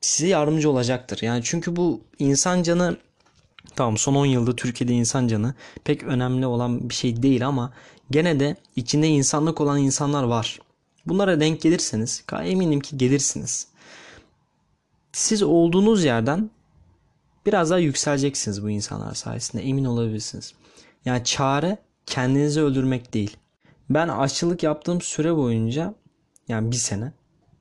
size 0.00 0.28
yardımcı 0.28 0.70
olacaktır. 0.70 1.18
Yani 1.22 1.40
çünkü 1.44 1.76
bu 1.76 2.00
insan 2.18 2.62
canı 2.62 2.96
tamam 3.76 3.98
son 3.98 4.14
10 4.14 4.26
yılda 4.26 4.56
Türkiye'de 4.56 4.92
insan 4.92 5.28
canı 5.28 5.54
pek 5.84 6.02
önemli 6.02 6.46
olan 6.46 6.88
bir 6.88 6.94
şey 6.94 7.22
değil 7.22 7.46
ama 7.46 7.72
gene 8.10 8.40
de 8.40 8.56
içinde 8.76 9.08
insanlık 9.08 9.60
olan 9.60 9.78
insanlar 9.78 10.22
var. 10.22 10.58
Bunlara 11.06 11.40
denk 11.40 11.60
gelirseniz 11.60 12.24
eminim 12.44 12.80
ki 12.80 12.98
gelirsiniz. 12.98 13.66
Siz 15.12 15.42
olduğunuz 15.42 16.04
yerden 16.04 16.50
biraz 17.46 17.70
daha 17.70 17.78
yükseleceksiniz 17.78 18.62
bu 18.62 18.70
insanlar 18.70 19.14
sayesinde 19.14 19.62
emin 19.62 19.84
olabilirsiniz. 19.84 20.54
Yani 21.04 21.24
çare 21.24 21.78
kendinizi 22.06 22.60
öldürmek 22.60 23.14
değil. 23.14 23.36
Ben 23.90 24.08
aşçılık 24.08 24.62
yaptığım 24.62 25.00
süre 25.00 25.36
boyunca 25.36 25.94
yani 26.48 26.70
bir 26.70 26.76
sene 26.76 27.12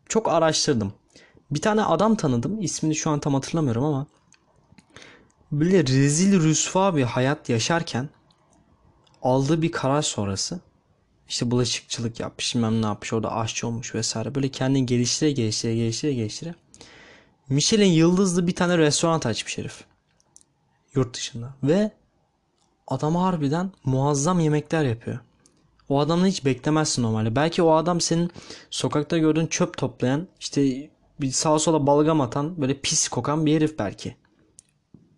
çok 0.10 0.28
araştırdım. 0.28 0.94
Bir 1.52 1.62
tane 1.62 1.84
adam 1.84 2.16
tanıdım. 2.16 2.62
İsmini 2.62 2.96
şu 2.96 3.10
an 3.10 3.20
tam 3.20 3.34
hatırlamıyorum 3.34 3.84
ama 3.84 4.08
böyle 5.52 5.84
rezil 5.84 6.44
rüsva 6.44 6.96
bir 6.96 7.04
hayat 7.04 7.50
yaşarken 7.50 8.10
aldığı 9.22 9.62
bir 9.62 9.72
karar 9.72 10.02
sonrası 10.02 10.60
işte 11.30 11.52
bulaşıkçılık 11.52 12.20
yapmış 12.20 12.56
bilmem 12.56 12.82
ne 12.82 12.86
yapmış 12.86 13.14
orada 13.14 13.36
aşçı 13.36 13.68
olmuş 13.68 13.96
vesaire 13.96 14.36
böyle 14.36 14.50
kendini 14.50 14.86
geliştire 14.86 15.32
geliştire 15.32 15.76
geliştire 15.76 16.14
geliştire 16.14 16.56
Michelin 17.50 17.92
yıldızlı 17.92 18.48
bir 18.48 18.56
tane 18.56 18.78
restoran 18.78 19.20
açmış 19.20 19.58
herif 19.58 19.84
yurt 20.96 21.16
dışında 21.16 21.54
ve 21.64 21.92
adam 22.88 23.16
harbiden 23.16 23.72
muazzam 23.84 24.40
yemekler 24.40 24.84
yapıyor. 24.84 25.20
O 25.92 26.00
adamı 26.00 26.28
hiç 26.28 26.46
beklemezsin 26.46 27.04
normalde. 27.04 27.36
Belki 27.36 27.62
o 27.62 27.72
adam 27.72 28.02
senin 28.02 28.32
sokakta 28.70 29.18
gördüğün 29.18 29.48
çöp 29.48 29.78
toplayan 29.78 30.28
işte 30.40 30.90
bir 31.22 31.32
sağa 31.32 31.60
sola 31.60 31.88
balgam 31.88 32.22
atan 32.22 32.62
böyle 32.62 32.80
pis 32.82 33.08
kokan 33.08 33.46
bir 33.46 33.56
herif 33.56 33.80
belki. 33.80 34.16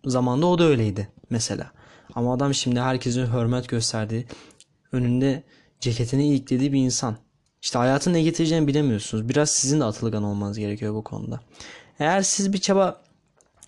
Zamanında 0.06 0.48
o 0.48 0.60
da 0.60 0.64
öyleydi 0.64 1.08
mesela. 1.30 1.72
Ama 2.16 2.34
adam 2.34 2.54
şimdi 2.54 2.80
herkesin 2.80 3.26
hürmet 3.26 3.70
gösterdiği 3.70 4.26
önünde 4.92 5.44
ceketini 5.80 6.28
iliklediği 6.28 6.74
bir 6.74 6.80
insan. 6.80 7.18
İşte 7.62 7.80
hayatın 7.80 8.14
ne 8.14 8.22
getireceğini 8.22 8.68
bilemiyorsunuz. 8.68 9.30
Biraz 9.30 9.50
sizin 9.50 9.80
de 9.80 9.84
atılgan 9.84 10.24
olmanız 10.24 10.58
gerekiyor 10.60 10.94
bu 10.94 11.04
konuda. 11.04 11.40
Eğer 12.00 12.22
siz 12.22 12.54
bir 12.54 12.62
çaba 12.62 13.02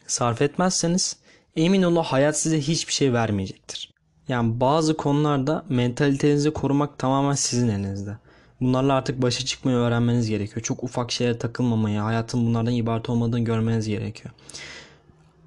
sarf 0.07 0.41
etmezseniz 0.41 1.17
emin 1.55 1.83
olun 1.83 2.03
hayat 2.03 2.39
size 2.39 2.61
hiçbir 2.61 2.93
şey 2.93 3.13
vermeyecektir. 3.13 3.94
Yani 4.27 4.59
bazı 4.59 4.97
konularda 4.97 5.65
mentalitenizi 5.69 6.51
korumak 6.51 6.99
tamamen 6.99 7.33
sizin 7.33 7.69
elinizde. 7.69 8.17
Bunlarla 8.61 8.93
artık 8.93 9.21
başa 9.21 9.45
çıkmayı 9.45 9.77
öğrenmeniz 9.77 10.29
gerekiyor. 10.29 10.61
Çok 10.61 10.83
ufak 10.83 11.11
şeye 11.11 11.37
takılmamayı, 11.37 11.99
hayatın 11.99 12.45
bunlardan 12.45 12.73
ibaret 12.73 13.09
olmadığını 13.09 13.39
görmeniz 13.39 13.87
gerekiyor. 13.87 14.33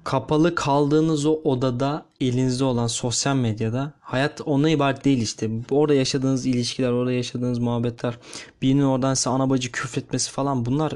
Kapalı 0.03 0.55
kaldığınız 0.55 1.25
o 1.25 1.31
odada 1.43 2.05
elinizde 2.21 2.63
olan 2.63 2.87
sosyal 2.87 3.35
medyada 3.35 3.93
hayat 4.01 4.41
ona 4.45 4.69
ibaret 4.69 5.05
değil 5.05 5.21
işte. 5.21 5.49
Orada 5.71 5.93
yaşadığınız 5.93 6.45
ilişkiler, 6.45 6.91
orada 6.91 7.11
yaşadığınız 7.11 7.59
muhabbetler, 7.59 8.17
birinin 8.61 8.83
oradan 8.83 9.13
size 9.13 9.29
ana 9.29 9.49
bacı 9.49 9.71
küfretmesi 9.71 10.31
falan 10.31 10.65
bunlar 10.65 10.93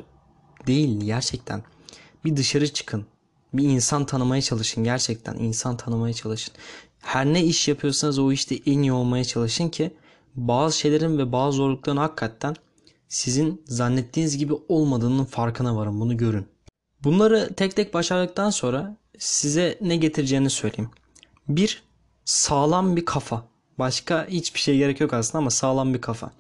değil 0.68 1.02
gerçekten. 1.02 1.63
Bir 2.25 2.38
dışarı 2.38 2.74
çıkın. 2.74 3.06
Bir 3.54 3.63
insan 3.63 4.06
tanımaya 4.06 4.42
çalışın 4.42 4.84
gerçekten. 4.84 5.36
insan 5.36 5.78
tanımaya 5.78 6.13
çalışın. 6.13 6.54
Her 7.03 7.25
ne 7.25 7.43
iş 7.43 7.67
yapıyorsanız 7.67 8.19
o 8.19 8.31
işte 8.31 8.60
en 8.65 8.79
iyi 8.79 8.91
olmaya 8.91 9.24
çalışın 9.24 9.69
ki 9.69 9.91
bazı 10.36 10.77
şeylerin 10.77 11.17
ve 11.17 11.31
bazı 11.31 11.57
zorlukların 11.57 11.98
hakikaten 11.98 12.55
sizin 13.07 13.62
zannettiğiniz 13.65 14.38
gibi 14.38 14.53
olmadığının 14.69 15.25
farkına 15.25 15.75
varın. 15.75 16.00
Bunu 16.00 16.17
görün. 16.17 16.45
Bunları 17.03 17.53
tek 17.55 17.75
tek 17.75 17.93
başardıktan 17.93 18.50
sonra 18.50 18.98
size 19.19 19.77
ne 19.81 19.95
getireceğini 19.95 20.50
söyleyeyim. 20.50 20.91
Bir, 21.48 21.83
sağlam 22.25 22.95
bir 22.95 23.05
kafa. 23.05 23.45
Başka 23.79 24.27
hiçbir 24.27 24.60
şey 24.60 24.77
gerek 24.77 25.01
yok 25.01 25.13
aslında 25.13 25.38
ama 25.38 25.50
sağlam 25.50 25.93
bir 25.93 26.01
kafa. 26.01 26.31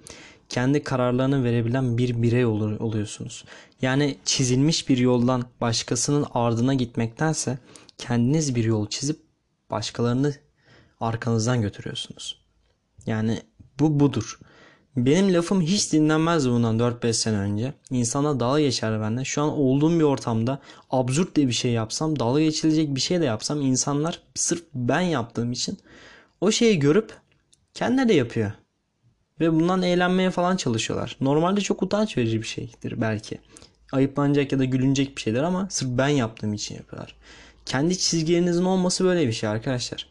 Kendi 0.49 0.83
kararlarını 0.83 1.43
verebilen 1.43 1.97
bir 1.97 2.21
birey 2.21 2.45
olur, 2.45 2.79
oluyorsunuz. 2.79 3.45
Yani 3.81 4.17
çizilmiş 4.25 4.89
bir 4.89 4.97
yoldan 4.97 5.45
başkasının 5.61 6.25
ardına 6.33 6.73
gitmektense 6.73 7.57
kendiniz 7.97 8.55
bir 8.55 8.63
yol 8.63 8.87
çizip 8.87 9.19
başkalarını 9.71 10.35
arkanızdan 11.03 11.61
götürüyorsunuz. 11.61 12.41
Yani 13.05 13.41
bu 13.79 13.99
budur. 13.99 14.39
Benim 14.97 15.33
lafım 15.33 15.61
hiç 15.61 15.93
dinlenmezdi 15.93 16.49
bundan 16.49 16.79
4-5 16.79 17.13
sene 17.13 17.37
önce. 17.37 17.73
İnsana 17.91 18.39
dalga 18.39 18.59
geçerdi 18.59 19.01
benden. 19.01 19.23
Şu 19.23 19.41
an 19.41 19.49
olduğum 19.49 19.99
bir 19.99 20.03
ortamda 20.03 20.59
absürt 20.89 21.35
de 21.35 21.47
bir 21.47 21.53
şey 21.53 21.71
yapsam, 21.71 22.19
dalga 22.19 22.41
geçilecek 22.41 22.95
bir 22.95 23.01
şey 23.01 23.21
de 23.21 23.25
yapsam 23.25 23.61
insanlar 23.61 24.19
sırf 24.35 24.63
ben 24.73 25.01
yaptığım 25.01 25.51
için 25.51 25.77
o 26.41 26.51
şeyi 26.51 26.79
görüp 26.79 27.13
kendileri 27.73 28.09
de 28.09 28.13
yapıyor. 28.13 28.51
Ve 29.39 29.53
bundan 29.53 29.81
eğlenmeye 29.81 30.31
falan 30.31 30.57
çalışıyorlar. 30.57 31.17
Normalde 31.21 31.61
çok 31.61 31.83
utanç 31.83 32.17
verici 32.17 32.41
bir 32.41 32.47
şeydir 32.47 33.01
belki. 33.01 33.37
Ayıplanacak 33.91 34.51
ya 34.51 34.59
da 34.59 34.65
gülünecek 34.65 35.15
bir 35.15 35.21
şeydir 35.21 35.43
ama 35.43 35.67
sırf 35.69 35.89
ben 35.89 36.07
yaptığım 36.07 36.53
için 36.53 36.75
yapıyorlar. 36.75 37.15
Kendi 37.65 37.97
çizgilerinizin 37.97 38.65
olması 38.65 39.03
böyle 39.03 39.27
bir 39.27 39.33
şey 39.33 39.49
arkadaşlar. 39.49 40.07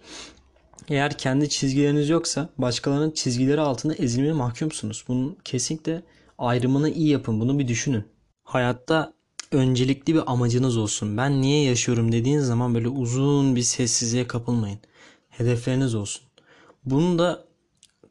Eğer 0.89 1.19
kendi 1.19 1.49
çizgileriniz 1.49 2.09
yoksa 2.09 2.49
başkalarının 2.59 3.11
çizgileri 3.11 3.61
altında 3.61 3.95
ezilmeye 3.95 4.33
mahkumsunuz. 4.33 5.05
Bunun 5.09 5.37
kesinlikle 5.45 6.03
ayrımını 6.39 6.91
iyi 6.91 7.09
yapın. 7.09 7.41
Bunu 7.41 7.59
bir 7.59 7.69
düşünün. 7.69 8.05
Hayatta 8.43 9.13
öncelikli 9.53 10.15
bir 10.15 10.33
amacınız 10.33 10.77
olsun. 10.77 11.17
Ben 11.17 11.43
niye 11.43 11.65
yaşıyorum 11.65 12.13
dediğiniz 12.13 12.47
zaman 12.47 12.75
böyle 12.75 12.89
uzun 12.89 13.57
bir 13.57 13.63
sessizliğe 13.63 14.27
kapılmayın. 14.27 14.79
Hedefleriniz 15.29 15.95
olsun. 15.95 16.23
Bunun 16.85 17.19
da 17.19 17.45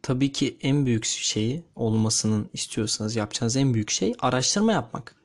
tabii 0.02 0.32
ki 0.32 0.58
en 0.62 0.86
büyük 0.86 1.06
şeyi 1.06 1.64
olmasının 1.76 2.50
istiyorsanız 2.54 3.16
yapacağınız 3.16 3.56
en 3.56 3.74
büyük 3.74 3.90
şey 3.90 4.14
araştırma 4.20 4.72
yapmak. 4.72 5.16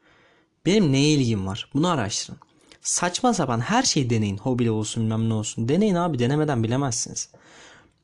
Benim 0.66 0.92
neye 0.92 1.10
ilgim 1.10 1.46
var? 1.46 1.70
Bunu 1.74 1.88
araştırın. 1.88 2.38
Saçma 2.86 3.34
sapan 3.34 3.60
her 3.60 3.82
şeyi 3.82 4.10
deneyin. 4.10 4.36
Hobili 4.36 4.70
olsun 4.70 5.02
bilmem 5.02 5.28
ne 5.28 5.34
olsun. 5.34 5.68
Deneyin 5.68 5.94
abi 5.94 6.18
denemeden 6.18 6.64
bilemezsiniz. 6.64 7.28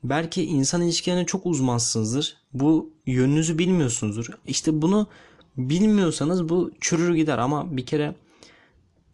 Belki 0.05 0.45
insan 0.45 0.83
ilişkilerine 0.83 1.27
çok 1.27 1.47
uzmansınızdır. 1.47 2.37
Bu 2.53 2.91
yönünüzü 3.07 3.59
bilmiyorsunuzdur. 3.59 4.27
İşte 4.47 4.83
bunu 4.83 5.07
bilmiyorsanız 5.57 6.49
bu 6.49 6.71
çürür 6.81 7.15
gider 7.15 7.39
ama 7.39 7.77
bir 7.77 7.87
kere 7.87 8.15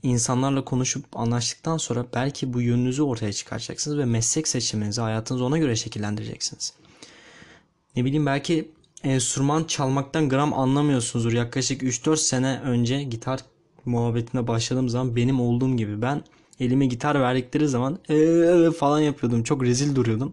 insanlarla 0.03 0.65
konuşup 0.65 1.05
anlaştıktan 1.13 1.77
sonra 1.77 2.07
belki 2.15 2.53
bu 2.53 2.61
yönünüzü 2.61 3.03
ortaya 3.03 3.33
çıkaracaksınız 3.33 3.99
ve 3.99 4.05
meslek 4.05 4.49
seçiminizi 4.49 5.01
hayatınızı 5.01 5.45
ona 5.45 5.59
göre 5.59 5.77
şekillendireceksiniz. 5.77 6.73
Ne 7.97 8.05
bileyim 8.05 8.27
belki 8.27 8.71
enstrüman 9.05 9.65
çalmaktan 9.65 10.29
gram 10.29 10.53
anlamıyorsunuzdur. 10.53 11.33
Yaklaşık 11.33 11.83
3-4 11.83 12.17
sene 12.17 12.61
önce 12.61 13.03
gitar 13.03 13.41
muhabbetine 13.85 14.47
başladığım 14.47 14.89
zaman 14.89 15.17
benim 15.17 15.41
olduğum 15.41 15.77
gibi 15.77 16.03
ben 16.03 16.23
elime 16.61 16.87
gitar 16.87 17.21
verdikleri 17.21 17.69
zaman 17.69 17.99
ee 18.11 18.71
falan 18.79 19.01
yapıyordum. 19.01 19.43
Çok 19.43 19.63
rezil 19.63 19.95
duruyordum. 19.95 20.33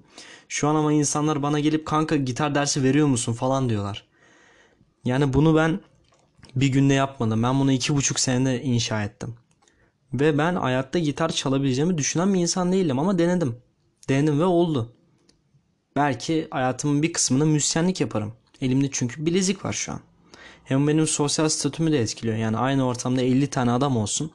Şu 0.50 0.68
an 0.68 0.76
ama 0.76 0.94
insanlar 0.94 1.44
bana 1.44 1.60
gelip 1.60 1.86
kanka 1.86 2.16
gitar 2.16 2.56
dersi 2.56 2.84
veriyor 2.84 3.08
musun 3.08 3.34
falan 3.34 3.70
diyorlar. 3.70 4.06
Yani 5.06 5.34
bunu 5.34 5.56
ben 5.56 5.80
bir 6.56 6.68
günde 6.68 6.94
yapmadım. 6.94 7.44
Ben 7.44 7.60
bunu 7.60 7.72
iki 7.72 7.96
buçuk 7.96 8.20
senede 8.20 8.62
inşa 8.62 9.04
ettim. 9.04 9.36
Ve 10.14 10.38
ben 10.38 10.56
hayatta 10.56 11.00
gitar 11.00 11.30
çalabileceğimi 11.30 11.98
düşünen 11.98 12.34
bir 12.34 12.40
insan 12.40 12.72
değilim 12.72 13.00
ama 13.00 13.20
denedim. 13.20 13.56
Denedim 14.10 14.40
ve 14.40 14.46
oldu. 14.46 14.94
Belki 15.96 16.48
hayatımın 16.52 17.04
bir 17.04 17.14
kısmını 17.14 17.46
müzisyenlik 17.46 18.02
yaparım. 18.02 18.34
Elimde 18.62 18.90
çünkü 18.92 19.26
bilezik 19.26 19.66
var 19.66 19.74
şu 19.74 19.92
an. 19.92 20.00
Hem 20.66 20.88
benim 20.88 21.08
sosyal 21.08 21.50
statümü 21.50 21.92
de 21.92 22.02
etkiliyor. 22.02 22.38
Yani 22.38 22.58
aynı 22.58 22.88
ortamda 22.88 23.22
50 23.22 23.48
tane 23.48 23.72
adam 23.72 23.98
olsun. 23.98 24.32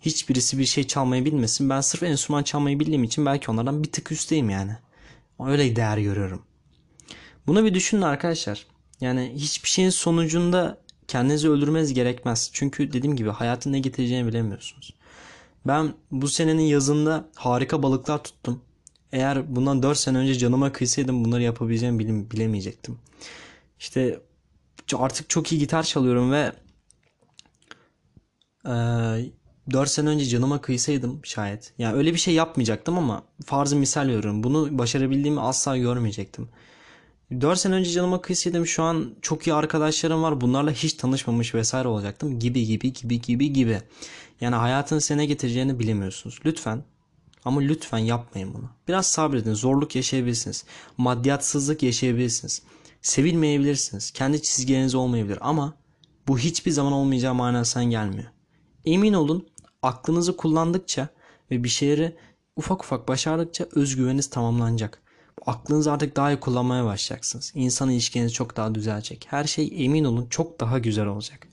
Hiçbirisi 0.00 0.58
bir 0.58 0.64
şey 0.64 0.86
çalmayı 0.86 1.24
bilmesin. 1.24 1.70
Ben 1.70 1.80
sırf 1.80 2.02
enstrüman 2.02 2.42
çalmayı 2.42 2.80
bildiğim 2.80 3.04
için 3.04 3.26
belki 3.26 3.50
onlardan 3.50 3.82
bir 3.82 3.92
tık 3.92 4.12
üstteyim 4.12 4.50
yani. 4.50 4.76
Öyle 5.40 5.76
değer 5.76 5.98
görüyorum. 5.98 6.42
Bunu 7.46 7.64
bir 7.64 7.74
düşünün 7.74 8.02
arkadaşlar. 8.02 8.66
Yani 9.00 9.32
hiçbir 9.34 9.68
şeyin 9.68 9.90
sonucunda 9.90 10.78
kendinizi 11.08 11.50
öldürmeniz 11.50 11.94
gerekmez. 11.94 12.50
Çünkü 12.52 12.92
dediğim 12.92 13.16
gibi 13.16 13.30
hayatın 13.30 13.72
ne 13.72 13.78
getireceğini 13.78 14.28
bilemiyorsunuz. 14.28 14.94
Ben 15.66 15.94
bu 16.10 16.28
senenin 16.28 16.62
yazında 16.62 17.28
harika 17.34 17.82
balıklar 17.82 18.24
tuttum. 18.24 18.60
Eğer 19.12 19.56
bundan 19.56 19.82
4 19.82 19.98
sene 19.98 20.18
önce 20.18 20.34
canıma 20.34 20.72
kıysaydım 20.72 21.24
bunları 21.24 21.42
yapabileceğimi 21.42 21.98
bile, 21.98 22.30
bilemeyecektim. 22.30 22.98
İşte 23.80 24.20
artık 24.96 25.30
çok 25.30 25.52
iyi 25.52 25.58
gitar 25.58 25.82
çalıyorum 25.82 26.32
ve 26.32 26.52
e, 28.66 28.72
4 29.72 29.90
sene 29.90 30.08
önce 30.08 30.24
canıma 30.24 30.60
kıysaydım 30.60 31.20
şayet. 31.24 31.72
Yani 31.78 31.96
öyle 31.96 32.12
bir 32.14 32.18
şey 32.18 32.34
yapmayacaktım 32.34 32.98
ama 32.98 33.22
farzı 33.46 33.76
misal 33.76 34.02
veriyorum. 34.02 34.42
Bunu 34.42 34.78
başarabildiğimi 34.78 35.40
asla 35.40 35.76
görmeyecektim. 35.76 36.48
4 37.40 37.58
sene 37.58 37.74
önce 37.74 37.90
canıma 37.90 38.20
kıysaydım 38.20 38.66
şu 38.66 38.82
an 38.82 39.14
çok 39.22 39.46
iyi 39.46 39.54
arkadaşlarım 39.54 40.22
var. 40.22 40.40
Bunlarla 40.40 40.70
hiç 40.70 40.94
tanışmamış 40.94 41.54
vesaire 41.54 41.88
olacaktım. 41.88 42.38
Gibi 42.38 42.66
gibi 42.66 42.92
gibi 42.92 43.20
gibi 43.20 43.52
gibi. 43.52 43.80
Yani 44.40 44.54
hayatın 44.54 44.98
size 44.98 45.16
ne 45.16 45.26
getireceğini 45.26 45.78
bilemiyorsunuz. 45.78 46.40
Lütfen 46.44 46.84
ama 47.44 47.60
lütfen 47.60 47.98
yapmayın 47.98 48.54
bunu. 48.54 48.70
Biraz 48.88 49.06
sabredin. 49.06 49.54
Zorluk 49.54 49.96
yaşayabilirsiniz. 49.96 50.64
Maddiyatsızlık 50.96 51.82
yaşayabilirsiniz. 51.82 52.62
Sevilmeyebilirsiniz. 53.04 54.10
Kendi 54.10 54.42
çizgileriniz 54.42 54.94
olmayabilir 54.94 55.38
ama 55.40 55.74
bu 56.28 56.38
hiçbir 56.38 56.70
zaman 56.70 56.92
olmayacağı 56.92 57.34
manasından 57.34 57.90
gelmiyor. 57.90 58.30
Emin 58.84 59.12
olun 59.12 59.48
aklınızı 59.82 60.36
kullandıkça 60.36 61.08
ve 61.50 61.64
bir 61.64 61.68
şeyleri 61.68 62.16
ufak 62.56 62.84
ufak 62.84 63.08
başardıkça 63.08 63.66
özgüveniniz 63.72 64.30
tamamlanacak. 64.30 65.02
Aklınızı 65.46 65.92
artık 65.92 66.16
daha 66.16 66.32
iyi 66.32 66.40
kullanmaya 66.40 66.84
başlayacaksınız. 66.84 67.52
İnsan 67.54 67.90
ilişkiniz 67.90 68.32
çok 68.32 68.56
daha 68.56 68.74
düzelecek. 68.74 69.26
Her 69.30 69.44
şey 69.44 69.72
emin 69.84 70.04
olun 70.04 70.26
çok 70.30 70.60
daha 70.60 70.78
güzel 70.78 71.06
olacak. 71.06 71.48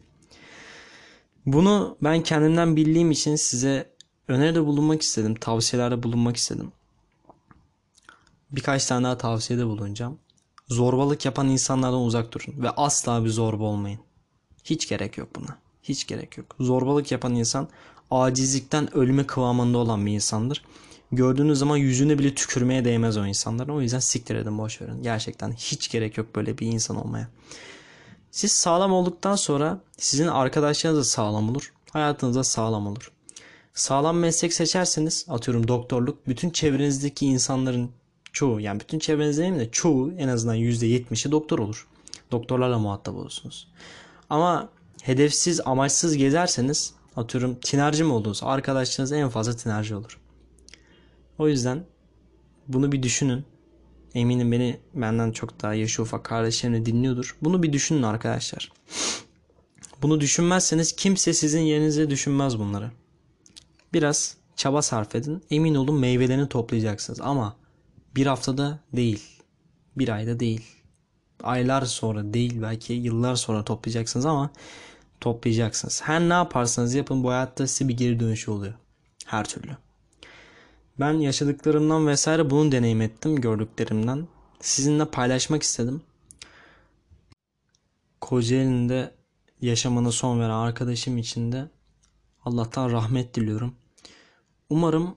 Bunu 1.46 1.98
ben 2.04 2.24
kendimden 2.24 2.76
bildiğim 2.76 3.12
için 3.12 3.36
size 3.36 3.90
öneride 4.28 4.66
bulunmak 4.66 5.02
istedim. 5.02 5.36
Tavsiyelerde 5.36 6.04
bulunmak 6.04 6.38
istedim. 6.38 6.72
Birkaç 8.52 8.86
tane 8.86 9.04
daha 9.04 9.18
tavsiyede 9.18 9.66
bulunacağım. 9.66 10.20
Zorbalık 10.72 11.26
yapan 11.26 11.50
insanlardan 11.50 12.02
uzak 12.02 12.32
durun. 12.32 12.64
Ve 12.64 12.70
asla 12.70 13.26
bir 13.26 13.30
zorba 13.30 13.64
olmayın. 13.64 14.00
Hiç 14.64 14.90
gerek 14.90 15.18
yok 15.18 15.36
buna. 15.36 15.58
Hiç 15.84 16.08
gerek 16.08 16.38
yok. 16.38 16.56
Zorbalık 16.60 17.12
yapan 17.12 17.36
insan 17.36 17.68
acizlikten 18.12 18.96
ölme 18.96 19.28
kıvamında 19.28 19.78
olan 19.78 20.06
bir 20.06 20.12
insandır. 20.12 20.64
Gördüğünüz 21.12 21.60
zaman 21.60 21.78
yüzüne 21.78 22.20
bile 22.20 22.36
tükürmeye 22.36 22.86
değmez 22.86 23.18
o 23.18 23.26
insanların. 23.26 23.70
O 23.70 23.82
yüzden 23.82 24.00
siktir 24.00 24.36
edin 24.36 24.58
boş 24.58 24.82
verin. 24.82 25.04
Gerçekten 25.04 25.52
hiç 25.52 25.92
gerek 25.92 26.18
yok 26.18 26.36
böyle 26.36 26.58
bir 26.58 26.68
insan 26.68 27.06
olmaya. 27.06 27.28
Siz 28.32 28.52
sağlam 28.52 28.94
olduktan 28.94 29.36
sonra 29.36 29.82
sizin 29.98 30.28
arkadaşlarınız 30.28 31.00
da 31.00 31.04
sağlam 31.04 31.50
olur. 31.50 31.74
Hayatınız 31.94 32.36
da 32.36 32.44
sağlam 32.44 32.88
olur. 32.88 33.12
Sağlam 33.74 34.18
meslek 34.18 34.54
seçerseniz 34.54 35.26
atıyorum 35.30 35.68
doktorluk 35.68 36.28
bütün 36.28 36.50
çevrenizdeki 36.50 37.26
insanların 37.26 37.92
çoğu 38.34 38.60
yani 38.60 38.80
bütün 38.80 39.00
çevrenizde 39.00 39.42
değil 39.42 39.56
de 39.56 39.72
çoğu 39.72 40.12
en 40.12 40.28
azından 40.28 40.58
%70'i 40.58 41.32
doktor 41.32 41.60
olur. 41.60 41.88
Doktorlarla 42.32 42.80
muhatap 42.80 43.16
olursunuz. 43.16 43.68
Ama 44.30 44.70
hedefsiz 45.04 45.62
amaçsız 45.66 46.18
gezerseniz 46.18 46.94
atıyorum 47.16 47.56
tinerci 47.56 48.04
mi 48.04 48.14
oldunuz 48.14 48.44
arkadaşlarınız 48.44 49.12
en 49.12 49.30
fazla 49.30 49.56
tinerci 49.56 49.96
olur. 49.96 50.20
O 51.38 51.48
yüzden 51.48 51.84
bunu 52.68 52.92
bir 52.92 53.04
düşünün. 53.04 53.46
Eminim 54.14 54.52
beni 54.52 54.80
benden 54.94 55.32
çok 55.32 55.62
daha 55.62 55.74
yaşı 55.74 56.02
ufak 56.02 56.24
kardeşlerini 56.24 56.86
dinliyordur. 56.86 57.38
Bunu 57.42 57.64
bir 57.64 57.74
düşünün 57.74 58.04
arkadaşlar. 58.04 58.72
Bunu 60.02 60.22
düşünmezseniz 60.22 60.96
kimse 60.96 61.34
sizin 61.34 61.62
yerinize 61.62 62.10
düşünmez 62.10 62.60
bunları. 62.60 62.92
Biraz 63.94 64.38
çaba 64.56 64.82
sarf 64.82 65.16
edin. 65.16 65.44
Emin 65.50 65.76
olun 65.76 66.00
meyvelerini 66.00 66.50
toplayacaksınız. 66.50 67.22
Ama 67.22 67.56
bir 68.16 68.26
haftada 68.26 68.80
değil. 68.94 69.42
Bir 69.98 70.10
ayda 70.10 70.40
değil. 70.40 70.62
Aylar 71.44 71.82
sonra 71.82 72.34
değil 72.34 72.62
belki 72.62 72.94
yıllar 72.94 73.36
sonra 73.36 73.66
toplayacaksınız 73.66 74.26
ama 74.26 74.52
toplayacaksınız. 75.20 76.02
Her 76.02 76.22
ne 76.22 76.34
yaparsanız 76.34 76.94
yapın 76.94 77.24
bu 77.24 77.30
hayatta 77.30 77.68
size 77.68 77.90
bir 77.90 77.98
geri 77.98 78.20
dönüşü 78.20 78.52
oluyor. 78.52 78.74
Her 79.26 79.50
türlü. 79.50 79.78
Ben 81.00 81.14
yaşadıklarımdan 81.14 82.08
vesaire 82.08 82.50
bunu 82.50 82.72
deneyim 82.72 83.02
ettim 83.02 83.42
gördüklerimden. 83.42 84.28
Sizinle 84.60 85.06
paylaşmak 85.06 85.64
istedim. 85.64 86.02
Kocaeli'nde 88.22 89.12
yaşamına 89.62 90.12
son 90.12 90.40
veren 90.40 90.50
arkadaşım 90.50 91.18
için 91.18 91.52
de 91.52 91.70
Allah'tan 92.46 92.92
rahmet 92.92 93.36
diliyorum. 93.36 93.76
Umarım 94.70 95.16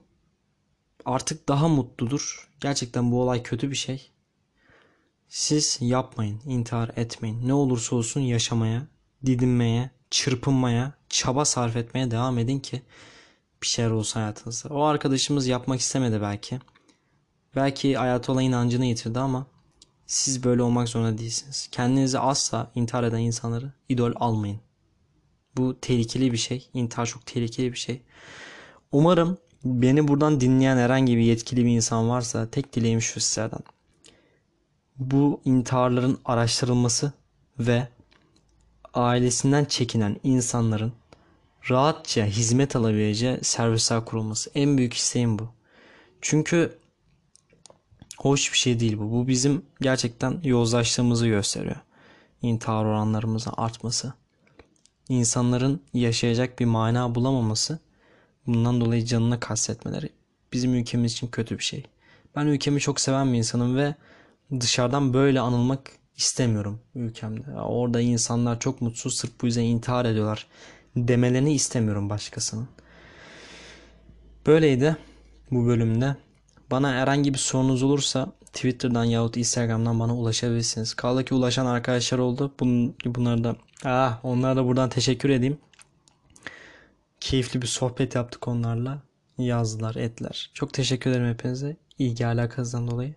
artık 1.05 1.49
daha 1.49 1.67
mutludur. 1.67 2.49
Gerçekten 2.59 3.11
bu 3.11 3.21
olay 3.21 3.43
kötü 3.43 3.71
bir 3.71 3.75
şey. 3.75 4.11
Siz 5.29 5.77
yapmayın, 5.81 6.41
intihar 6.45 6.91
etmeyin. 6.95 7.47
Ne 7.47 7.53
olursa 7.53 7.95
olsun 7.95 8.21
yaşamaya, 8.21 8.87
didinmeye, 9.25 9.89
çırpınmaya, 10.11 10.93
çaba 11.09 11.45
sarf 11.45 11.75
etmeye 11.75 12.11
devam 12.11 12.37
edin 12.37 12.59
ki 12.59 12.81
bir 13.61 13.67
şeyler 13.67 13.91
olsa 13.91 14.19
hayatınızda. 14.19 14.69
O 14.69 14.83
arkadaşımız 14.83 15.47
yapmak 15.47 15.79
istemedi 15.79 16.21
belki. 16.21 16.59
Belki 17.55 17.97
hayata 17.97 18.31
olan 18.31 18.43
inancını 18.43 18.85
yitirdi 18.85 19.19
ama 19.19 19.47
siz 20.07 20.43
böyle 20.43 20.61
olmak 20.61 20.89
zorunda 20.89 21.17
değilsiniz. 21.17 21.67
Kendinize 21.71 22.19
asla 22.19 22.71
intihar 22.75 23.03
eden 23.03 23.19
insanları 23.19 23.73
idol 23.89 24.11
almayın. 24.15 24.59
Bu 25.57 25.79
tehlikeli 25.81 26.31
bir 26.31 26.37
şey. 26.37 26.69
İntihar 26.73 27.05
çok 27.05 27.25
tehlikeli 27.25 27.71
bir 27.71 27.77
şey. 27.77 28.01
Umarım 28.91 29.37
beni 29.65 30.07
buradan 30.07 30.41
dinleyen 30.41 30.77
herhangi 30.77 31.17
bir 31.17 31.21
yetkili 31.21 31.65
bir 31.65 31.69
insan 31.69 32.09
varsa 32.09 32.49
tek 32.49 32.73
dileğim 32.73 33.01
şu 33.01 33.19
sizlerden. 33.19 33.59
Bu 34.97 35.41
intiharların 35.45 36.19
araştırılması 36.25 37.13
ve 37.59 37.87
ailesinden 38.93 39.65
çekinen 39.65 40.17
insanların 40.23 40.93
rahatça 41.69 42.25
hizmet 42.25 42.75
alabileceği 42.75 43.39
servisler 43.41 44.05
kurulması. 44.05 44.51
En 44.55 44.77
büyük 44.77 44.93
isteğim 44.93 45.39
bu. 45.39 45.49
Çünkü 46.21 46.77
hoş 48.17 48.53
bir 48.53 48.57
şey 48.57 48.79
değil 48.79 48.97
bu. 48.97 49.11
Bu 49.11 49.27
bizim 49.27 49.65
gerçekten 49.81 50.39
yozlaştığımızı 50.43 51.27
gösteriyor. 51.27 51.79
İntihar 52.41 52.85
oranlarımızın 52.85 53.53
artması. 53.57 54.13
İnsanların 55.09 55.81
yaşayacak 55.93 56.59
bir 56.59 56.65
mana 56.65 57.15
bulamaması. 57.15 57.79
Bundan 58.47 58.81
dolayı 58.81 59.05
canını 59.05 59.39
kastetmeleri 59.39 60.09
bizim 60.53 60.73
ülkemiz 60.73 61.11
için 61.11 61.27
kötü 61.27 61.57
bir 61.57 61.63
şey. 61.63 61.83
Ben 62.35 62.45
ülkemi 62.45 62.79
çok 62.79 62.99
seven 62.99 63.33
bir 63.33 63.37
insanım 63.37 63.75
ve 63.77 63.95
dışarıdan 64.59 65.13
böyle 65.13 65.39
anılmak 65.39 65.91
istemiyorum 66.17 66.79
ülkemde. 66.95 67.51
Orada 67.51 68.01
insanlar 68.01 68.59
çok 68.59 68.81
mutsuz 68.81 69.15
sırf 69.17 69.31
bu 69.41 69.45
yüzden 69.45 69.63
intihar 69.63 70.05
ediyorlar 70.05 70.47
demelerini 70.95 71.53
istemiyorum 71.53 72.09
başkasının. 72.09 72.67
Böyleydi 74.45 74.97
bu 75.51 75.65
bölümde. 75.65 76.15
Bana 76.71 76.93
herhangi 76.93 77.33
bir 77.33 77.39
sorunuz 77.39 77.83
olursa 77.83 78.31
Twitter'dan 78.53 79.03
yahut 79.03 79.37
Instagram'dan 79.37 79.99
bana 79.99 80.15
ulaşabilirsiniz. 80.15 80.93
Kaldı 80.93 81.25
ki 81.25 81.33
ulaşan 81.33 81.65
arkadaşlar 81.65 82.19
oldu. 82.19 82.51
Bun, 82.59 82.95
bunlar 83.05 83.43
da 83.43 83.55
ah, 83.85 84.19
onlara 84.23 84.55
da 84.55 84.65
buradan 84.65 84.89
teşekkür 84.89 85.29
edeyim. 85.29 85.57
Keyifli 87.25 87.61
bir 87.61 87.67
sohbet 87.67 88.15
yaptık 88.15 88.47
onlarla. 88.47 89.01
Yazdılar, 89.37 89.95
ettiler. 89.95 90.51
Çok 90.53 90.73
teşekkür 90.73 91.09
ederim 91.09 91.27
hepinize. 91.27 91.77
İlgi 91.99 92.27
alakasından 92.27 92.91
dolayı. 92.91 93.15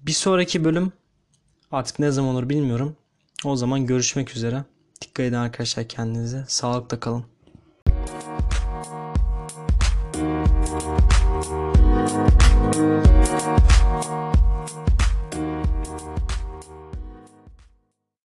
Bir 0.00 0.12
sonraki 0.12 0.64
bölüm 0.64 0.92
artık 1.72 1.98
ne 1.98 2.10
zaman 2.10 2.34
olur 2.34 2.48
bilmiyorum. 2.48 2.96
O 3.44 3.56
zaman 3.56 3.86
görüşmek 3.86 4.36
üzere. 4.36 4.64
Dikkat 5.00 5.26
edin 5.26 5.36
arkadaşlar 5.36 5.88
kendinize. 5.88 6.44
Sağlıkla 6.48 7.00
kalın. 7.00 7.24